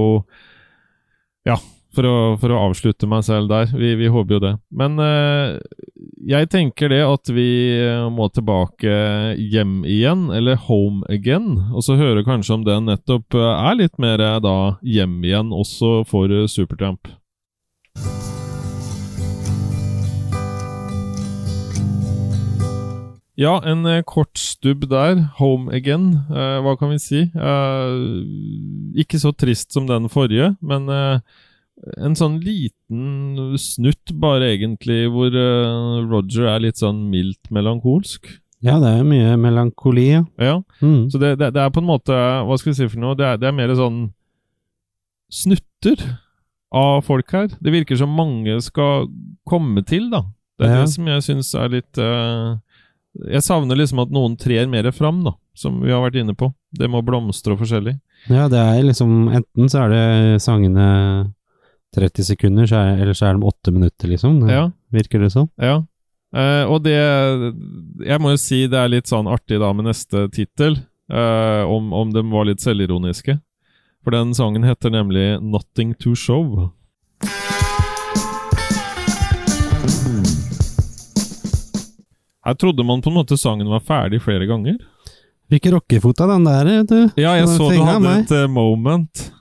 Ja, 1.48 1.56
for 1.98 2.06
å, 2.06 2.18
for 2.38 2.54
å 2.54 2.62
avslutte 2.68 3.08
meg 3.10 3.24
selv 3.26 3.50
der. 3.50 3.72
Vi, 3.74 3.96
vi 3.98 4.10
håper 4.12 4.36
jo 4.36 4.42
det. 4.44 4.54
Men 4.70 4.98
eh, 5.02 5.58
jeg 6.30 6.50
tenker 6.52 6.92
det 6.92 7.02
at 7.02 7.30
vi 7.34 7.50
eh, 7.74 8.06
må 8.12 8.28
tilbake 8.30 9.34
hjem 9.34 9.80
igjen, 9.88 10.28
eller 10.34 10.60
home 10.68 11.02
again. 11.10 11.72
Og 11.74 11.82
så 11.86 11.98
høre 11.98 12.26
kanskje 12.26 12.60
om 12.60 12.66
den 12.68 12.86
nettopp 12.90 13.34
eh, 13.34 13.50
er 13.50 13.80
litt 13.80 13.98
mer 13.98 14.22
eh, 14.22 14.38
da 14.44 14.58
hjem 14.86 15.18
igjen, 15.26 15.50
også 15.54 16.04
for 16.06 16.30
Supertramp. 16.46 17.10
Ja, 23.38 23.60
en 23.62 23.86
kort 24.02 24.38
stubb 24.38 24.88
der. 24.90 25.20
Home 25.38 25.70
again. 25.74 26.08
Eh, 26.26 26.56
hva 26.62 26.72
kan 26.78 26.90
vi 26.90 27.02
si? 27.02 27.20
Eh, 27.26 27.98
ikke 28.98 29.20
så 29.22 29.30
trist 29.34 29.74
som 29.74 29.86
den 29.86 30.10
forrige, 30.10 30.56
men 30.58 30.90
eh, 30.90 31.44
en 31.96 32.14
sånn 32.18 32.40
liten 32.42 33.56
snutt, 33.58 34.12
bare 34.18 34.48
egentlig, 34.56 35.04
hvor 35.14 35.30
eh, 35.30 36.04
Roger 36.10 36.48
er 36.54 36.60
litt 36.64 36.80
sånn 36.80 37.04
mildt 37.12 37.50
melankolsk. 37.54 38.26
Ja, 38.66 38.80
det 38.82 38.90
er 38.98 39.04
mye 39.06 39.36
melankoli, 39.38 40.08
ja. 40.16 40.24
Ja, 40.42 40.56
Mm. 40.82 41.08
så 41.12 41.18
det, 41.22 41.36
det, 41.38 41.52
det 41.54 41.62
er 41.62 41.70
på 41.70 41.78
en 41.78 41.86
måte 41.86 42.10
Hva 42.10 42.56
skal 42.58 42.72
vi 42.72 42.76
si 42.80 42.88
for 42.90 42.98
noe? 42.98 43.14
Det 43.14 43.24
er, 43.28 43.36
det 43.38 43.46
er 43.46 43.54
mer 43.54 43.70
sånn 43.78 44.00
snutter 45.30 46.02
av 46.74 47.02
folk 47.06 47.30
her. 47.32 47.48
Det 47.62 47.72
virker 47.72 47.96
som 48.00 48.10
mange 48.16 48.58
skal 48.64 49.06
komme 49.48 49.84
til, 49.86 50.10
da. 50.12 50.24
Det 50.58 50.66
er 50.66 50.74
Ja. 50.74 50.80
det 50.82 50.90
som 50.92 51.06
jeg 51.06 51.22
syns 51.22 51.54
er 51.54 51.68
litt 51.70 51.98
uh, 52.02 52.58
Jeg 53.30 53.42
savner 53.46 53.76
liksom 53.78 54.00
at 54.02 54.10
noen 54.10 54.36
trer 54.36 54.66
mer 54.68 54.90
fram, 54.92 55.22
da. 55.24 55.32
Som 55.54 55.80
vi 55.82 55.90
har 55.90 56.02
vært 56.02 56.18
inne 56.20 56.34
på. 56.34 56.52
Det 56.74 56.88
må 56.90 57.00
blomstre 57.02 57.52
og 57.54 57.60
forskjellig. 57.62 57.96
Ja, 58.28 58.48
det 58.48 58.58
er 58.58 58.82
liksom 58.82 59.28
Enten 59.30 59.68
så 59.70 59.86
er 59.86 59.88
det 59.94 60.42
sangene 60.42 61.32
30 61.98 62.28
sekunder, 62.32 62.68
så 62.70 62.80
er, 62.80 63.02
eller 63.02 63.16
så 63.18 63.28
er 63.28 63.38
de 63.38 63.50
8 63.50 63.74
minutter, 63.74 64.12
liksom. 64.14 64.40
Det 64.44 64.54
Ja. 64.54 64.66
Virker 64.94 65.20
det 65.20 65.32
sånn? 65.34 65.50
Ja. 65.60 65.82
Eh, 66.34 66.64
og 66.68 66.82
det 66.84 66.94
Jeg 68.04 68.20
må 68.20 68.30
jo 68.34 68.40
si 68.40 68.66
det 68.68 68.78
er 68.78 68.88
litt 68.92 69.08
sånn 69.08 69.28
artig 69.28 69.58
da 69.60 69.72
med 69.72 69.88
neste 69.88 70.26
tittel, 70.32 70.78
eh, 71.10 71.62
om, 71.64 71.92
om 71.92 72.12
de 72.12 72.22
var 72.30 72.48
litt 72.48 72.60
selvironiske. 72.64 73.40
For 74.04 74.14
den 74.14 74.34
sangen 74.34 74.64
heter 74.64 74.90
nemlig 74.94 75.40
'Nothing 75.42 75.94
to 75.98 76.14
Show'. 76.14 76.70
Her 82.48 82.54
trodde 82.54 82.84
man 82.84 83.02
på 83.02 83.10
en 83.10 83.18
måte 83.18 83.36
sangen 83.36 83.68
var 83.68 83.80
ferdig 83.84 84.22
flere 84.24 84.46
ganger. 84.48 84.78
Fikk 85.52 85.66
rockefot 85.72 86.20
er 86.24 86.30
den 86.32 86.46
der, 86.46 86.70
du. 86.88 86.98
Ja, 87.20 87.34
jeg 87.36 87.48
så 87.48 87.68
du 87.68 87.82
hadde 87.82 88.00
meg. 88.04 88.24
et 88.24 88.32
uh, 88.32 88.46
moment, 88.48 89.32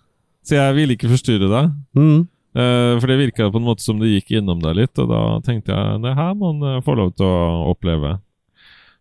så 0.43 0.57
jeg 0.57 0.75
ville 0.75 0.95
ikke 0.97 1.11
forstyrre 1.11 1.47
deg. 1.51 1.71
Mm. 1.95 2.27
Eh, 2.57 2.93
for 2.97 3.05
det 3.09 3.19
virka 3.19 3.51
på 3.53 3.59
en 3.59 3.67
måte 3.67 3.85
som 3.85 3.99
det 4.01 4.15
gikk 4.15 4.39
innom 4.39 4.61
deg 4.63 4.79
litt, 4.79 4.97
og 4.97 5.11
da 5.11 5.21
tenkte 5.45 5.75
jeg 5.75 6.01
det 6.01 6.15
her 6.17 6.33
må 6.37 6.53
han 6.53 6.63
eh, 6.65 6.83
få 6.85 6.95
lov 6.97 7.13
til 7.17 7.27
å 7.27 7.67
oppleve. 7.73 8.15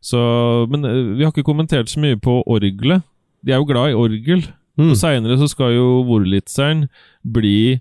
Så, 0.05 0.21
men 0.73 0.85
eh, 0.85 1.15
vi 1.17 1.25
har 1.25 1.33
ikke 1.33 1.47
kommentert 1.47 1.89
så 1.89 2.03
mye 2.03 2.19
på 2.21 2.43
orgelet. 2.45 3.07
De 3.47 3.55
er 3.55 3.63
jo 3.63 3.69
glad 3.71 3.93
i 3.95 3.99
orgel. 3.99 4.45
Mm. 4.77 4.91
Og 4.91 4.99
seinere 5.01 5.39
så 5.41 5.49
skal 5.49 5.73
jo 5.73 5.87
Wurlitzeren 6.05 6.85
bli 7.25 7.79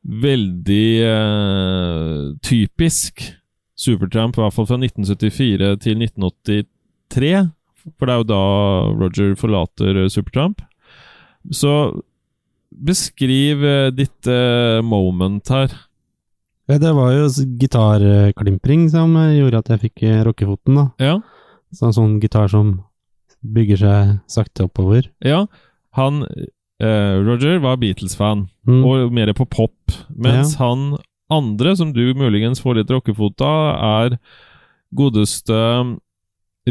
veldig 0.00 0.88
eh, 1.04 2.22
typisk 2.46 3.26
Supertramp, 3.80 4.36
i 4.36 4.42
hvert 4.42 4.56
fall 4.56 4.68
fra 4.68 4.76
1974 4.80 5.76
til 5.84 6.02
1983. 6.04 7.34
For 7.96 8.08
det 8.08 8.14
er 8.14 8.22
jo 8.22 8.28
da 8.28 8.42
Roger 8.92 9.36
forlater 9.40 10.00
Supertramp. 10.12 10.60
Så 11.56 11.72
beskriv 12.70 13.64
eh, 13.64 13.90
ditt 13.94 14.26
uh, 14.30 14.80
moment 14.86 15.48
her. 15.50 15.72
Det 16.70 16.92
var 16.94 17.10
jo 17.16 17.26
gitarklimpring 17.58 18.84
som 18.92 19.16
eh, 19.18 19.38
gjorde 19.40 19.58
at 19.64 19.72
jeg 19.74 19.82
fikk 19.88 20.04
rockefoten, 20.28 20.76
da. 20.78 20.84
Ja. 21.02 21.16
Sånn, 21.74 21.94
sånn 21.96 22.16
gitar 22.22 22.46
som 22.50 22.76
bygger 23.42 23.80
seg 23.80 24.16
sakte 24.30 24.66
oppover. 24.68 25.10
ja. 25.24 25.46
Han 25.98 26.22
eh, 26.22 27.16
Roger 27.26 27.58
var 27.58 27.80
Beatles-fan, 27.82 28.48
Mm. 28.68 28.84
og 28.86 29.12
mer 29.12 29.32
på 29.34 29.42
pop. 29.50 29.74
Mens 30.14 30.54
han 30.60 30.92
andre, 31.30 31.72
som 31.76 31.90
du 31.92 32.12
muligens 32.14 32.60
får 32.62 32.76
litt 32.78 32.90
rockefot 32.94 33.40
av, 33.42 34.12
er 34.12 34.18
godeste 34.94 35.56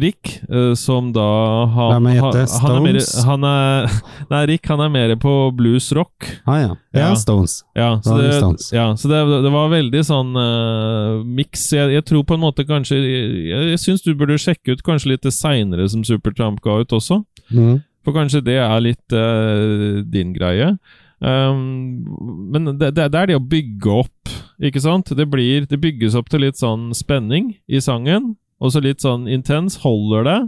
Rick, 0.04 0.32
eh, 0.50 0.74
som 0.80 1.12
da 1.16 1.26
han, 1.74 1.94
Hvem 1.96 2.06
meg 2.08 2.18
gjette, 2.20 2.44
han, 2.54 2.64
han 2.66 2.76
er 2.78 2.86
mer, 2.86 3.00
han 3.28 3.48
er, 3.50 3.98
Nei, 4.34 4.42
Rick 4.54 4.70
han 4.72 4.84
er 4.86 4.94
mer 4.94 5.14
på 5.22 5.34
blues 5.58 5.90
rock. 5.96 6.30
ah, 6.46 6.60
ja. 6.60 6.72
ja. 6.94 7.00
Ja. 7.00 7.10
Stones. 7.20 7.60
Ja, 7.78 7.90
så 8.04 8.18
det, 8.20 8.32
Stones. 8.38 8.70
ja, 8.76 8.88
så 8.98 9.12
det, 9.12 9.20
det 9.46 9.52
var 9.54 9.74
veldig 9.74 10.06
sånn 10.06 10.32
uh, 10.38 11.20
miks. 11.26 11.68
Jeg, 11.76 11.94
jeg 11.98 12.08
tror 12.10 12.26
på 12.28 12.38
en 12.38 12.44
måte 12.44 12.66
kanskje 12.68 12.98
Jeg, 13.00 13.68
jeg 13.74 13.82
syns 13.84 14.06
du 14.06 14.14
burde 14.18 14.40
sjekke 14.42 14.76
ut 14.76 14.86
kanskje 14.86 15.14
litt 15.14 15.28
det 15.28 15.36
seinere 15.36 15.88
som 15.92 16.06
Supertramp 16.08 16.64
ga 16.66 16.80
ut 16.84 16.96
også. 16.96 17.22
Mm. 17.50 17.80
For 18.06 18.16
kanskje 18.16 18.44
det 18.46 18.58
er 18.64 18.82
litt 18.84 19.16
uh, 19.16 20.02
din 20.08 20.34
greie. 20.36 20.74
Um, 21.20 22.08
men 22.52 22.78
det, 22.80 22.94
det, 22.96 23.10
det 23.12 23.20
er 23.20 23.32
det 23.32 23.40
å 23.40 23.44
bygge 23.44 23.92
opp, 24.06 24.32
ikke 24.64 24.82
sant? 24.84 25.12
Det, 25.16 25.26
blir, 25.28 25.66
det 25.68 25.80
bygges 25.82 26.16
opp 26.16 26.30
til 26.32 26.46
litt 26.46 26.60
sånn 26.60 26.90
spenning 26.96 27.58
i 27.68 27.82
sangen, 27.84 28.34
og 28.60 28.74
så 28.74 28.82
litt 28.84 29.04
sånn 29.04 29.28
intens. 29.32 29.80
Holder 29.84 30.28
det, 30.28 30.40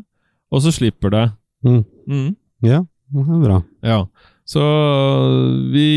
og 0.51 0.63
så 0.65 0.73
slipper 0.75 1.13
det. 1.13 1.27
Mm. 1.65 1.83
Mm. 2.07 2.29
Ja, 2.65 2.83
det 3.11 3.25
er 3.37 3.45
bra. 3.45 3.61
Ja, 3.85 4.01
så 4.47 4.65
vi 5.71 5.87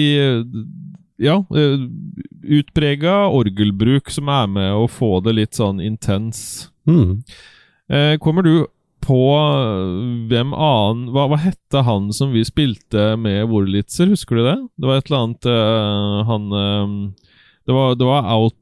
Ja, 1.17 1.37
eh, 1.55 1.79
utprega 2.43 3.29
orgelbruk 3.31 4.11
som 4.11 4.29
er 4.29 4.49
med 4.51 4.73
å 4.75 4.89
få 4.91 5.21
det 5.23 5.37
litt 5.37 5.55
sånn 5.55 5.79
intens. 5.81 6.71
Mm. 6.91 7.23
Eh, 7.89 8.17
kommer 8.19 8.43
du 8.43 8.67
på 9.05 9.21
eh, 9.37 10.27
hvem 10.31 10.55
annen 10.57 11.07
hva, 11.15 11.29
hva 11.31 11.39
hette 11.41 11.85
han 11.87 12.11
som 12.17 12.33
vi 12.35 12.45
spilte 12.47 13.15
med 13.21 13.47
Wurlitzer, 13.51 14.11
husker 14.11 14.41
du 14.41 14.43
det? 14.47 14.57
Det 14.81 14.91
var 14.91 15.01
et 15.01 15.11
eller 15.11 15.23
annet 15.23 15.49
eh, 15.53 16.19
Han 16.31 16.47
eh, 16.61 16.95
det, 17.65 17.73
var, 17.77 17.95
det 18.01 18.09
var 18.09 18.31
Out 18.35 18.59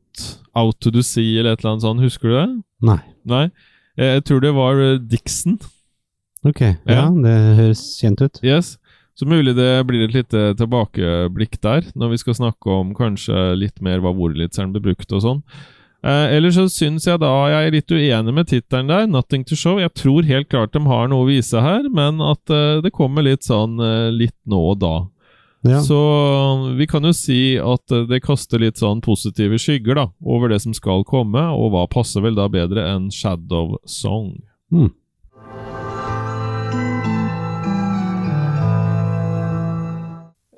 Out 0.54 0.80
to 0.80 0.90
the 0.90 1.02
Sea 1.02 1.40
eller 1.40 1.52
et 1.54 1.60
eller 1.62 1.72
annet 1.74 1.82
sånt. 1.86 2.00
Husker 2.04 2.28
du 2.28 2.34
det? 2.36 2.48
Nei. 2.82 2.98
Nei? 3.24 3.44
Eh, 3.98 4.14
Jeg 4.18 4.24
tror 4.28 4.40
det 4.44 4.54
var 4.56 4.80
eh, 4.80 4.98
Dixon. 4.98 5.58
Ok, 6.44 6.60
ja, 6.60 6.74
Ja. 6.86 7.04
det 7.10 7.36
høres 7.60 7.82
kjent 8.00 8.20
ut. 8.24 8.40
Yes. 8.42 8.76
Så 9.14 9.26
mulig 9.28 9.54
det 9.54 9.86
blir 9.86 10.04
et 10.08 10.14
lite 10.16 10.54
tilbakeblikk 10.56 11.60
der, 11.62 11.82
når 11.94 12.10
vi 12.14 12.16
skal 12.22 12.34
snakke 12.34 12.66
om 12.72 12.94
kanskje 12.96 13.52
litt 13.60 13.80
mer 13.84 14.00
hva 14.00 14.10
Wurlitzeren 14.16 14.72
ble 14.72 14.80
brukt 14.80 15.12
og 15.12 15.20
sånn. 15.22 15.42
Eh, 16.02 16.32
ellers 16.34 16.56
så 16.56 16.64
syns 16.72 17.04
jeg 17.06 17.20
da 17.22 17.28
jeg 17.52 17.66
er 17.68 17.70
litt 17.76 17.92
uenig 17.92 18.34
med 18.34 18.48
tittelen 18.48 18.88
der, 18.88 19.06
'Nothing 19.06 19.44
to 19.46 19.54
Show'. 19.54 19.78
Jeg 19.80 19.94
tror 19.94 20.24
helt 20.26 20.48
klart 20.48 20.72
de 20.72 20.80
har 20.80 21.06
noe 21.08 21.22
å 21.22 21.28
vise 21.28 21.60
her, 21.60 21.88
men 21.90 22.20
at 22.20 22.50
eh, 22.50 22.80
det 22.80 22.90
kommer 22.92 23.22
litt 23.22 23.44
sånn 23.44 23.78
eh, 23.78 24.10
litt 24.10 24.34
nå 24.48 24.58
og 24.72 24.80
da. 24.80 25.06
Ja. 25.62 25.82
Så 25.82 25.98
vi 26.76 26.86
kan 26.90 27.04
jo 27.06 27.12
si 27.14 27.54
at 27.62 27.92
eh, 27.94 28.06
det 28.10 28.22
kaster 28.24 28.62
litt 28.62 28.80
sånn 28.82 29.02
positive 29.04 29.60
skygger 29.62 30.00
da, 30.00 30.06
over 30.26 30.50
det 30.50 30.58
som 30.64 30.74
skal 30.74 31.06
komme, 31.06 31.44
og 31.54 31.70
hva 31.74 31.86
passer 31.90 32.24
vel 32.24 32.34
da 32.38 32.48
bedre 32.50 32.88
enn 32.90 33.12
Shadow 33.14 33.76
Song? 33.86 34.34
Mm. 34.74 34.90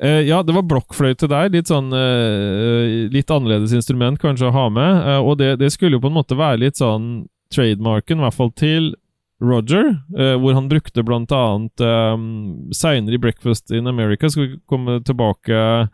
Eh, 0.05 0.25
ja, 0.29 0.43
det 0.43 0.53
var 0.57 0.67
blokkfløyte 0.69 1.29
der. 1.31 1.53
Litt 1.55 1.71
sånn 1.71 1.93
eh, 1.95 3.07
Litt 3.15 3.31
annerledes 3.33 3.73
instrument 3.77 4.19
kanskje 4.21 4.51
å 4.51 4.57
ha 4.57 4.67
med. 4.73 4.99
eh, 5.05 5.21
og 5.21 5.39
det, 5.41 5.55
det 5.63 5.71
skulle 5.73 5.97
jo 5.97 6.05
på 6.05 6.11
en 6.11 6.19
måte 6.19 6.37
være 6.37 6.65
litt 6.65 6.81
sånn 6.81 7.27
trademarken, 7.55 8.19
i 8.19 8.25
hvert 8.25 8.37
fall 8.37 8.51
til 8.59 8.95
Roger, 9.43 9.97
eh, 10.19 10.37
hvor 10.39 10.55
han 10.55 10.69
brukte 10.71 11.03
blant 11.03 11.33
annet 11.35 11.83
um, 11.83 12.71
Seinere 12.75 13.17
i 13.17 13.21
Breakfast 13.21 13.73
in 13.75 13.91
America 13.91 14.31
skal 14.31 14.47
vi 14.47 14.61
komme 14.71 15.01
tilbake 15.05 15.89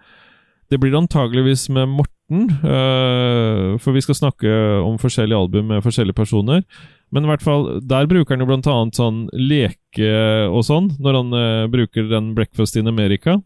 Det 0.71 0.79
blir 0.79 0.95
antageligvis 0.95 1.69
med 1.73 1.89
Morten, 1.89 2.51
eh, 2.63 3.79
for 3.81 3.97
vi 3.97 4.03
skal 4.05 4.19
snakke 4.19 4.53
om 4.85 5.01
forskjellige 5.01 5.39
album 5.39 5.73
med 5.73 5.83
forskjellige 5.83 6.15
personer. 6.15 6.63
Men 7.11 7.27
i 7.27 7.31
hvert 7.33 7.43
fall, 7.43 7.81
der 7.83 8.07
bruker 8.07 8.37
han 8.37 8.45
jo 8.45 8.47
blant 8.47 8.69
annet 8.71 9.01
sånn 9.01 9.25
leke 9.35 10.13
og 10.47 10.63
sånn, 10.69 10.93
når 11.03 11.19
han 11.19 11.35
eh, 11.41 11.71
bruker 11.73 12.07
den 12.13 12.35
Breakfast 12.37 12.79
in 12.79 12.87
America. 12.87 13.41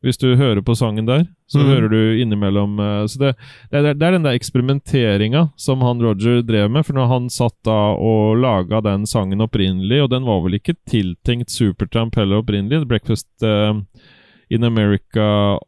Hvis 0.00 0.16
du 0.16 0.30
hører 0.32 0.62
på 0.64 0.72
sangen 0.78 1.04
der, 1.04 1.26
så 1.50 1.60
mm. 1.60 1.66
hører 1.68 1.90
du 1.92 2.22
innimellom 2.22 2.78
eh, 2.80 3.02
Så 3.06 3.20
det, 3.20 3.34
det, 3.70 3.80
er, 3.82 3.94
det 3.94 4.06
er 4.06 4.14
den 4.16 4.24
der 4.24 4.38
eksperimenteringa 4.38 5.50
som 5.60 5.84
han 5.84 6.00
Roger 6.00 6.40
drev 6.46 6.70
med. 6.72 6.86
For 6.88 6.96
når 6.96 7.10
han 7.10 7.28
satt 7.32 7.56
da 7.68 7.76
og 7.98 8.40
laga 8.40 8.80
den 8.86 9.04
sangen 9.08 9.44
opprinnelig, 9.44 10.00
og 10.04 10.10
den 10.14 10.24
var 10.28 10.40
vel 10.46 10.56
ikke 10.56 10.78
tiltenkt 10.88 11.52
Supertramp 11.52 12.16
heller 12.16 12.40
opprinnelig, 12.40 12.86
Breakfast 12.88 13.28
uh, 13.44 13.76
in 14.48 14.64
America 14.64 15.58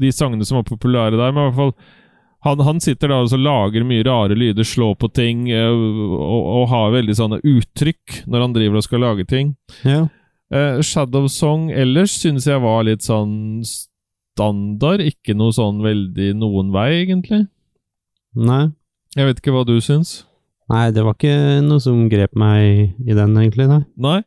De 0.00 0.10
sangene 0.10 0.44
som 0.44 0.58
var 0.58 0.66
populære 0.66 1.14
der, 1.14 1.30
men 1.30 1.44
i 1.44 1.48
hvert 1.50 1.60
fall 1.60 1.96
han, 2.40 2.60
han 2.64 2.80
sitter 2.80 3.10
da 3.12 3.18
og 3.20 3.28
så 3.28 3.36
lager 3.36 3.84
mye 3.84 4.04
rare 4.06 4.36
lyder, 4.38 4.64
slår 4.64 4.94
på 4.96 5.10
ting 5.12 5.50
eh, 5.52 5.68
og, 5.68 6.40
og 6.40 6.70
har 6.72 6.94
veldig 6.94 7.16
sånne 7.18 7.38
uttrykk 7.44 8.22
når 8.24 8.46
han 8.46 8.54
driver 8.56 8.80
og 8.80 8.86
skal 8.86 9.04
lage 9.04 9.26
ting. 9.28 9.52
Ja. 9.84 10.06
Eh, 10.50 10.80
Shadow 10.82 11.28
Song 11.30 11.70
ellers 11.70 12.16
synes 12.18 12.48
jeg 12.50 12.62
var 12.62 12.82
litt 12.88 13.06
sånn 13.06 13.62
standard, 13.64 15.04
ikke 15.04 15.36
noe 15.38 15.54
sånn 15.54 15.78
veldig 15.84 16.32
noen 16.40 16.72
vei, 16.74 17.04
egentlig. 17.04 17.44
Nei. 18.34 18.70
Jeg 19.16 19.26
vet 19.26 19.40
ikke 19.42 19.54
hva 19.54 19.64
du 19.66 19.76
syns? 19.82 20.24
Nei, 20.70 20.84
det 20.94 21.02
var 21.02 21.16
ikke 21.16 21.62
noe 21.66 21.82
som 21.82 22.04
grep 22.10 22.36
meg 22.38 22.92
i 23.02 23.14
den, 23.16 23.34
egentlig. 23.40 23.66
Nei. 23.70 23.80
Nei. 23.98 24.18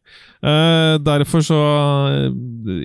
Eh, 0.43 0.95
derfor 0.99 1.43
så 1.45 1.59
eh, 2.11 2.33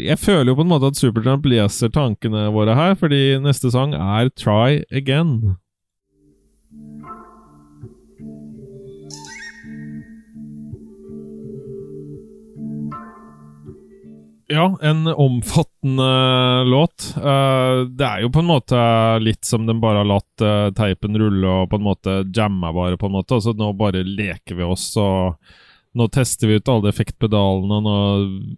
Jeg 0.06 0.18
føler 0.22 0.52
jo 0.52 0.58
på 0.60 0.66
en 0.66 0.70
måte 0.70 0.92
at 0.92 0.98
Supertramp 1.00 1.46
leser 1.50 1.90
tankene 1.94 2.46
våre 2.54 2.76
her, 2.78 2.94
fordi 2.98 3.40
neste 3.42 3.72
sang 3.74 3.96
er 3.98 4.30
Try 4.38 4.84
Again. 4.94 5.56
Ja, 14.50 14.78
en 14.82 15.06
omfattende 15.06 16.64
låt. 16.64 17.14
Eh, 17.16 17.84
det 17.88 18.04
er 18.04 18.22
jo 18.22 18.30
på 18.32 18.40
en 18.40 18.48
måte 18.48 18.78
litt 19.20 19.44
som 19.44 19.66
den 19.68 19.80
bare 19.82 20.00
har 20.00 20.08
latt 20.08 20.44
eh, 20.44 20.70
teipen 20.72 21.18
rulle 21.20 21.50
og 21.52 21.68
på 21.68 21.76
en 21.76 21.84
måte 21.84 22.14
jamma 22.34 22.70
bare, 22.72 22.96
på 22.96 23.10
en 23.10 23.16
måte. 23.18 23.36
Altså 23.36 23.52
nå 23.52 23.74
bare 23.76 24.00
leker 24.08 24.56
vi 24.56 24.64
oss, 24.64 24.86
og 24.96 25.36
nå 25.92 26.08
tester 26.14 26.48
vi 26.48 26.56
ut 26.56 26.72
alle 26.72 26.88
effektpedalene, 26.94 27.80
og 27.80 27.88
nå 27.88 27.98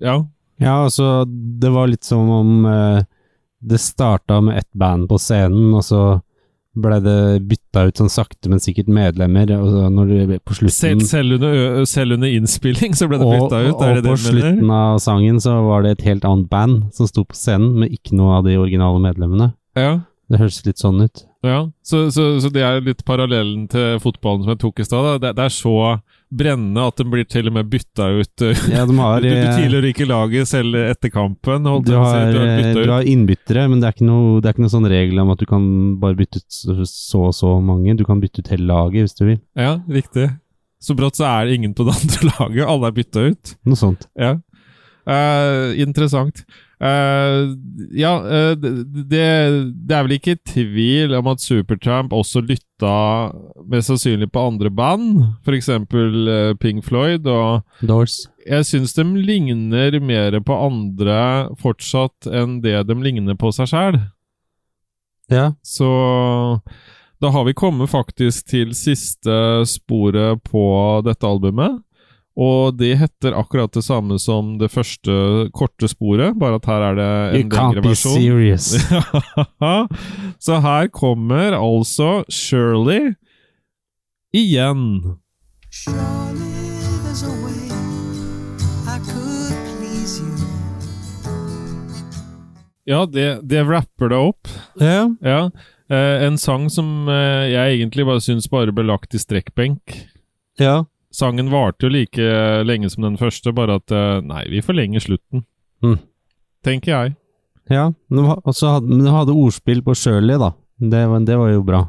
Ja. 0.06 0.20
Ja, 0.60 0.74
altså, 0.84 1.24
det 1.26 1.70
var 1.72 1.88
litt 1.88 2.04
som 2.04 2.28
om 2.30 2.66
eh, 2.68 3.02
det 3.64 3.78
starta 3.80 4.40
med 4.44 4.58
ett 4.58 4.72
band 4.72 5.08
på 5.08 5.18
scenen, 5.18 5.72
og 5.74 5.84
så 5.84 6.02
ble 6.78 6.98
det 7.02 7.20
bytta 7.50 7.82
ut 7.88 7.98
sånn 7.98 8.12
sakte, 8.12 8.50
men 8.50 8.62
sikkert 8.62 8.90
medlemmer, 8.94 9.50
og 9.58 9.88
når 9.90 10.12
det 10.30 10.38
på 10.46 10.54
slutten 10.54 11.02
Selv, 11.02 11.38
under, 11.40 11.82
selv 11.90 12.14
under 12.14 12.30
innspilling 12.30 12.94
så 12.98 13.08
ble 13.10 13.18
det 13.18 13.26
og, 13.26 13.32
bytta 13.34 13.62
ut, 13.64 13.72
og 13.74 13.80
det 13.80 14.04
på 14.04 14.04
du 14.04 14.06
mener? 14.06 14.28
slutten 14.28 14.70
av 14.76 15.00
sangen 15.02 15.40
så 15.42 15.56
var 15.66 15.82
det 15.82 15.96
et 15.96 16.06
helt 16.06 16.28
annet 16.28 16.46
band 16.52 16.84
som 16.94 17.10
sto 17.10 17.26
på 17.26 17.38
scenen, 17.38 17.74
med 17.82 17.96
ikke 17.96 18.14
noe 18.18 18.38
av 18.38 18.46
de 18.46 18.54
originale 18.60 19.02
medlemmene. 19.02 19.52
Ja. 19.78 19.98
Det 20.30 20.38
høres 20.38 20.60
litt 20.62 20.78
sånn 20.78 21.02
ut. 21.02 21.24
Ja, 21.42 21.64
så, 21.82 22.04
så, 22.14 22.36
så 22.38 22.50
det 22.52 22.62
er 22.62 22.82
litt 22.84 23.02
parallellen 23.08 23.64
til 23.72 23.98
fotballen 24.02 24.44
som 24.44 24.54
jeg 24.54 24.62
tok 24.62 24.82
i 24.82 24.86
stad. 24.86 25.08
Det, 25.24 25.32
det 25.38 25.46
er 25.48 25.54
så 25.54 25.74
brennende 26.30 26.82
at 26.86 27.00
den 27.00 27.10
blir 27.10 27.26
til 27.26 27.48
og 27.50 27.54
med 27.56 27.68
bytta 27.70 28.06
ut. 28.20 28.44
Ja, 28.70 28.84
de 28.86 28.96
har, 28.98 29.20
du, 29.24 29.28
eh, 29.28 29.56
tilhører 29.58 29.88
ikke 29.90 30.06
laget 30.08 30.50
selv 30.50 30.76
etter 30.78 31.12
kampen. 31.12 31.64
du 31.66 31.70
har, 31.70 31.80
Du 31.86 31.94
har 31.96 32.28
eh, 32.28 32.74
du 32.76 32.92
har 32.92 33.08
innbyttere, 33.08 33.66
men 33.70 33.80
det 33.82 33.88
er, 33.90 33.96
ikke 33.96 34.08
noe, 34.10 34.36
det 34.40 34.50
er 34.50 34.54
ikke 34.56 34.66
noe 34.66 34.74
sånn 34.76 34.90
regel 34.90 35.22
om 35.24 35.32
at 35.34 35.42
du 35.42 35.48
kan 35.50 35.64
bare 36.02 36.18
bytte 36.18 36.42
ut 36.42 36.60
så 36.60 36.76
så 36.86 37.24
og 37.30 37.34
så 37.36 37.56
mange. 37.64 37.96
Du 37.98 38.04
kan 38.08 38.22
bytte 38.22 38.44
ut 38.44 38.52
hele 38.54 38.68
laget 38.70 39.08
hvis 39.08 39.18
du 39.18 39.26
vil. 39.26 39.40
Ja, 39.58 39.80
riktig. 39.90 40.30
Så 40.80 40.94
brått 40.96 41.18
så 41.18 41.26
er 41.28 41.48
det 41.48 41.58
ingen 41.58 41.74
på 41.76 41.84
det 41.88 41.96
andre 41.98 42.30
laget. 42.32 42.62
Alle 42.64 42.88
er 42.88 42.96
bytta 42.96 43.26
ut. 43.32 43.56
Noe 43.68 43.76
sånt. 43.82 44.06
Ja. 44.16 44.36
Eh, 45.08 45.80
interessant. 45.80 46.44
Uh, 46.80 47.52
ja, 47.92 48.14
uh, 48.24 48.54
det, 48.56 49.24
det, 49.84 49.92
er 49.92 50.04
vel 50.06 50.14
ikke 50.16 50.38
tvil 50.48 51.12
om 51.18 51.26
at 51.28 51.42
Supertramp 51.44 52.14
også 52.16 52.40
lytta 52.40 52.94
mest 53.68 53.90
sannsynlig 53.90 54.30
på 54.32 54.46
andre 54.48 54.72
band, 54.72 55.18
f.eks. 55.44 55.68
Uh, 55.68 56.54
Pink 56.60 56.86
Floyd, 56.86 57.28
og 57.28 57.84
Doors. 57.84 58.22
jeg 58.48 58.64
syns 58.64 58.96
de 58.96 59.04
ligner 59.04 59.98
mer 60.00 60.38
på 60.40 60.56
andre 60.56 61.50
fortsatt 61.60 62.30
enn 62.32 62.62
det 62.64 62.78
de 62.88 62.96
ligner 62.96 63.36
på 63.36 63.52
seg 63.52 63.68
sjæl. 63.74 64.00
Ja. 65.30 65.50
Så 65.60 65.90
da 67.20 67.28
har 67.28 67.44
vi 67.44 67.52
kommet 67.54 67.92
faktisk 67.92 68.48
til 68.48 68.72
siste 68.72 69.36
sporet 69.68 70.40
på 70.48 70.64
dette 71.04 71.28
albumet. 71.28 71.82
Og 72.38 72.76
det 72.78 72.94
heter 73.00 73.34
akkurat 73.36 73.72
det 73.74 73.82
samme 73.84 74.16
som 74.22 74.54
det 74.60 74.70
første 74.72 75.48
korte 75.52 75.88
sporet, 75.90 76.36
bare 76.38 76.60
at 76.60 76.68
her 76.70 76.84
er 76.90 76.94
det 76.96 77.08
You 77.34 77.42
en 77.42 77.50
can't 77.50 77.80
be 77.82 77.88
versjon. 77.90 78.14
serious. 78.16 78.70
Så 80.46 80.60
her 80.62 80.86
kommer 80.94 81.52
altså 81.58 82.22
Shirley 82.30 83.14
igjen. 84.32 85.16
Surely 85.70 86.70
there's 87.02 87.22
a 87.26 87.34
way 87.42 87.66
I 88.86 88.96
could 89.04 89.56
please 89.80 90.22
you. 90.22 90.30
Ja, 92.86 93.04
det, 93.06 93.40
det 93.50 93.66
rapper 93.68 94.08
det 94.08 94.16
opp. 94.18 94.48
Yeah. 94.80 95.10
Ja. 95.22 95.50
Eh, 95.90 96.24
en 96.26 96.38
sang 96.38 96.70
som 96.70 97.08
eh, 97.10 97.50
jeg 97.52 97.76
egentlig 97.80 98.06
bare 98.06 98.22
syns 98.22 98.48
bare 98.50 98.72
ble 98.72 98.86
lagt 98.88 99.14
i 99.14 99.18
strekkbenk. 99.20 99.98
ja. 100.62 100.84
Sangen 101.12 101.48
varte 101.50 101.86
jo 101.88 101.90
like 101.90 102.26
lenge 102.66 102.90
som 102.92 103.02
den 103.02 103.16
første, 103.18 103.52
bare 103.56 103.80
at 103.80 103.90
eh, 103.90 104.20
nei, 104.22 104.44
vi 104.52 104.60
forlenger 104.62 105.02
slutten. 105.02 105.42
Mm. 105.82 105.96
Tenker 106.66 106.92
jeg. 106.92 107.16
Ja, 107.70 107.88
og 108.14 108.54
så 108.54 108.76
hadde, 108.76 108.90
men 108.90 109.04
de 109.06 109.10
hadde 109.14 109.34
ordspill 109.34 109.82
på 109.86 109.94
Shirley, 109.98 110.38
da. 110.38 110.52
Det 110.80 111.02
var, 111.10 111.24
det 111.26 111.36
var 111.38 111.50
jo 111.52 111.62
bra. 111.66 111.80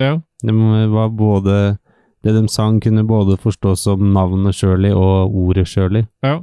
Ja. 0.00 0.14
Det 0.44 0.52
var 0.92 1.08
både 1.16 1.78
Det 2.24 2.32
de 2.34 2.48
sang, 2.48 2.80
kunne 2.82 3.04
både 3.06 3.36
forstås 3.38 3.84
som 3.86 4.12
navnet 4.12 4.54
Shirley 4.56 4.90
og 4.92 5.34
ordet 5.36 5.66
Shirley. 5.68 6.06
ja. 6.22 6.40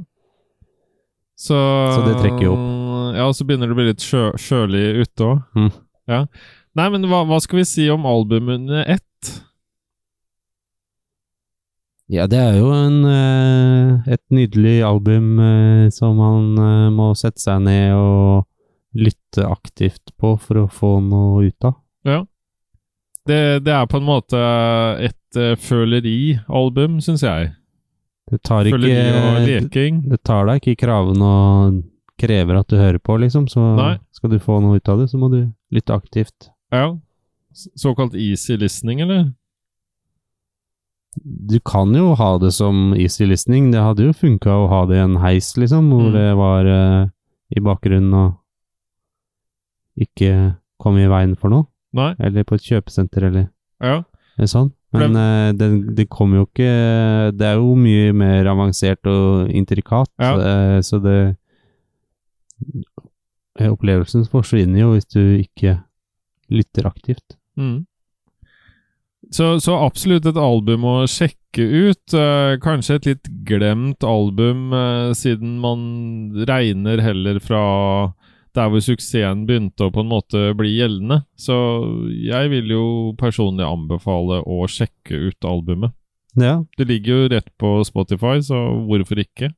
Så, 1.36 1.54
Så 1.94 2.04
det 2.06 2.14
trekker 2.22 2.44
jo 2.46 2.52
opp. 2.54 3.16
Ja, 3.16 3.24
og 3.26 3.34
så 3.34 3.44
begynner 3.46 3.66
det 3.66 3.74
å 3.74 3.78
bli 3.78 3.88
litt 3.88 4.02
sjø, 4.04 4.28
sjølig 4.38 4.84
ute 5.02 5.26
òg. 5.26 5.40
Mm. 5.58 5.72
Ja. 6.10 6.20
Nei, 6.78 6.86
men 6.94 7.06
hva, 7.10 7.24
hva 7.26 7.40
skal 7.42 7.58
vi 7.60 7.64
si 7.68 7.88
om 7.90 8.06
albumene 8.06 8.84
ett? 8.86 9.32
Ja, 12.12 12.26
det 12.28 12.36
er 12.36 12.58
jo 12.58 12.68
en, 12.74 12.98
eh, 13.08 14.12
et 14.12 14.22
nydelig 14.34 14.82
album 14.84 15.38
eh, 15.40 15.86
som 15.94 16.18
man 16.20 16.58
eh, 16.60 16.90
må 16.92 17.14
sette 17.16 17.40
seg 17.40 17.62
ned 17.64 17.94
og 17.96 18.44
lytte 18.94 19.46
aktivt 19.48 20.12
på 20.20 20.34
for 20.38 20.64
å 20.64 20.68
få 20.70 20.98
noe 21.02 21.48
ut 21.48 21.66
av. 21.66 21.78
Ja. 22.04 22.20
Det, 23.24 23.40
det 23.64 23.72
er 23.72 23.88
på 23.88 23.98
en 24.02 24.06
måte 24.06 24.40
et 25.00 25.38
følerialbum, 25.64 27.00
syns 27.02 27.24
jeg. 27.24 27.54
Det 28.30 28.42
tar 28.44 28.68
ikke 28.68 28.76
Føleri 28.76 29.22
og 29.22 29.38
leking. 29.48 30.02
det 30.12 30.20
tar 30.28 30.44
deg 30.48 30.60
ikke 30.60 30.74
i 30.74 30.80
kravene 30.84 31.30
og 31.30 31.80
krever 32.20 32.60
at 32.60 32.68
du 32.68 32.76
hører 32.76 33.00
på, 33.00 33.16
liksom. 33.24 33.48
Så 33.50 33.64
Nei. 33.78 33.94
skal 34.14 34.30
du 34.30 34.38
få 34.44 34.60
noe 34.62 34.76
ut 34.76 34.92
av 34.92 35.00
det, 35.00 35.08
så 35.10 35.18
må 35.18 35.32
du 35.32 35.40
lytte 35.74 35.96
aktivt. 35.96 36.50
Ja. 36.72 36.92
Såkalt 37.54 38.14
easy 38.14 38.58
listening, 38.60 39.00
eller? 39.04 39.32
Du 41.22 41.60
kan 41.60 41.92
jo 41.94 42.14
ha 42.18 42.38
det 42.38 42.52
som 42.56 42.94
easy 42.98 43.24
listening. 43.26 43.70
Det 43.72 43.80
hadde 43.82 44.06
jo 44.08 44.12
funka 44.12 44.50
å 44.50 44.68
ha 44.68 44.80
det 44.90 44.96
i 44.96 45.02
en 45.04 45.16
heis, 45.22 45.52
liksom, 45.56 45.90
hvor 45.92 46.08
Mm. 46.10 46.12
det 46.12 46.36
var 46.36 46.66
uh, 46.66 47.08
i 47.54 47.60
bakgrunnen 47.60 48.14
og 48.14 48.32
ikke 49.96 50.56
kom 50.82 50.96
i 50.98 51.06
veien 51.06 51.36
for 51.38 51.50
noe. 51.54 51.66
Nei? 51.94 52.14
Eller 52.18 52.42
på 52.44 52.56
et 52.58 52.62
kjøpesenter, 52.66 53.28
eller, 53.28 53.48
Ja. 53.80 54.02
sånn. 54.40 54.72
Men 54.92 55.14
uh, 55.16 55.52
det, 55.52 55.94
det 55.96 56.08
kommer 56.08 56.36
jo 56.38 56.46
ikke 56.46 57.32
Det 57.34 57.42
er 57.46 57.56
jo 57.58 57.74
mye 57.74 58.12
mer 58.14 58.44
avansert 58.46 59.04
og 59.10 59.48
intrikat, 59.50 60.08
Ja. 60.18 60.34
uh, 60.34 60.78
så 60.82 61.00
det 61.02 61.36
eh, 63.58 63.70
Opplevelsen 63.70 64.26
forsvinner 64.30 64.80
jo 64.84 64.92
hvis 64.94 65.06
du 65.10 65.20
ikke 65.42 65.80
lytter 66.50 66.86
aktivt. 66.86 67.36
Mm. 67.56 67.86
Så, 69.34 69.56
så 69.58 69.74
absolutt 69.82 70.26
et 70.30 70.38
album 70.38 70.84
å 70.86 70.94
sjekke 71.10 71.64
ut. 71.64 72.14
Eh, 72.14 72.54
kanskje 72.62 72.98
et 73.00 73.08
litt 73.08 73.30
glemt 73.48 74.04
album, 74.06 74.68
eh, 74.76 75.10
siden 75.18 75.56
man 75.62 75.80
regner 76.46 77.02
heller 77.02 77.40
fra 77.42 77.64
der 78.54 78.70
hvor 78.70 78.84
suksessen 78.84 79.42
begynte 79.48 79.88
å 79.88 79.90
på 79.90 80.04
en 80.04 80.12
måte 80.12 80.44
bli 80.54 80.76
gjeldende. 80.76 81.24
Så 81.34 81.56
jeg 82.14 82.52
vil 82.52 82.70
jo 82.70 82.86
personlig 83.18 83.66
anbefale 83.66 84.38
å 84.46 84.68
sjekke 84.70 85.18
ut 85.32 85.48
albumet. 85.50 85.96
Ja, 86.38 86.64
Det 86.78 86.86
ligger 86.86 87.24
jo 87.24 87.28
rett 87.34 87.50
på 87.58 87.76
Spotify, 87.86 88.38
så 88.42 88.58
hvorfor 88.86 89.18
ikke? 89.22 89.50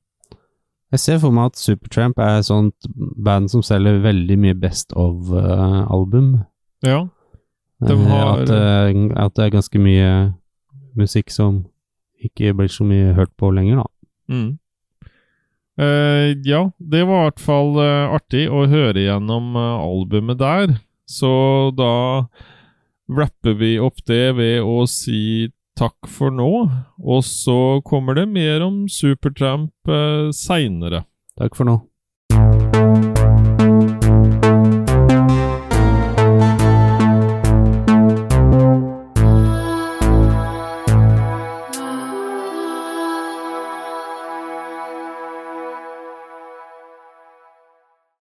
Jeg 0.92 1.02
ser 1.02 1.18
for 1.20 1.34
meg 1.34 1.52
at 1.52 1.60
Supertramp 1.60 2.18
er 2.22 2.38
et 2.38 2.48
sånt 2.48 2.88
band 2.96 3.50
som 3.52 3.64
selger 3.64 4.00
veldig 4.04 4.36
mye 4.40 4.56
Best 4.56 4.92
of-album. 4.96 6.46
Ja. 6.84 7.08
De 7.84 7.96
har- 8.08 8.42
at, 8.42 8.50
eh, 8.50 9.08
at 9.16 9.34
det 9.34 9.44
er 9.44 9.50
ganske 9.58 9.78
mye 9.78 10.34
musikk 10.96 11.30
som 11.30 11.66
ikke 12.24 12.54
blir 12.56 12.68
så 12.72 12.84
mye 12.88 13.12
hørt 13.14 13.34
på 13.36 13.50
lenger, 13.52 13.82
da. 13.82 13.86
Mm. 14.32 14.58
Uh, 15.78 16.32
ja, 16.42 16.70
det 16.80 17.02
var 17.06 17.26
i 17.26 17.28
hvert 17.28 17.42
fall 17.44 17.76
eh, 17.82 18.14
artig 18.16 18.46
å 18.48 18.62
høre 18.66 19.02
gjennom 19.04 19.50
eh, 19.60 19.74
albumet 19.84 20.38
der. 20.40 20.78
Så 21.06 21.28
da 21.76 22.26
wrapper 23.12 23.54
vi 23.60 23.74
opp 23.78 24.00
det 24.08 24.34
ved 24.38 24.64
å 24.64 24.86
si 24.88 25.52
takk 25.76 26.08
for 26.08 26.32
nå. 26.32 26.48
Og 27.04 27.20
så 27.28 27.82
kommer 27.84 28.16
det 28.16 28.24
mer 28.32 28.64
om 28.64 28.86
Supertramp 28.88 29.70
uh, 29.92 30.32
seinere. 30.32 31.04
Takk 31.36 31.54
for 31.54 31.68
nå. 31.68 31.76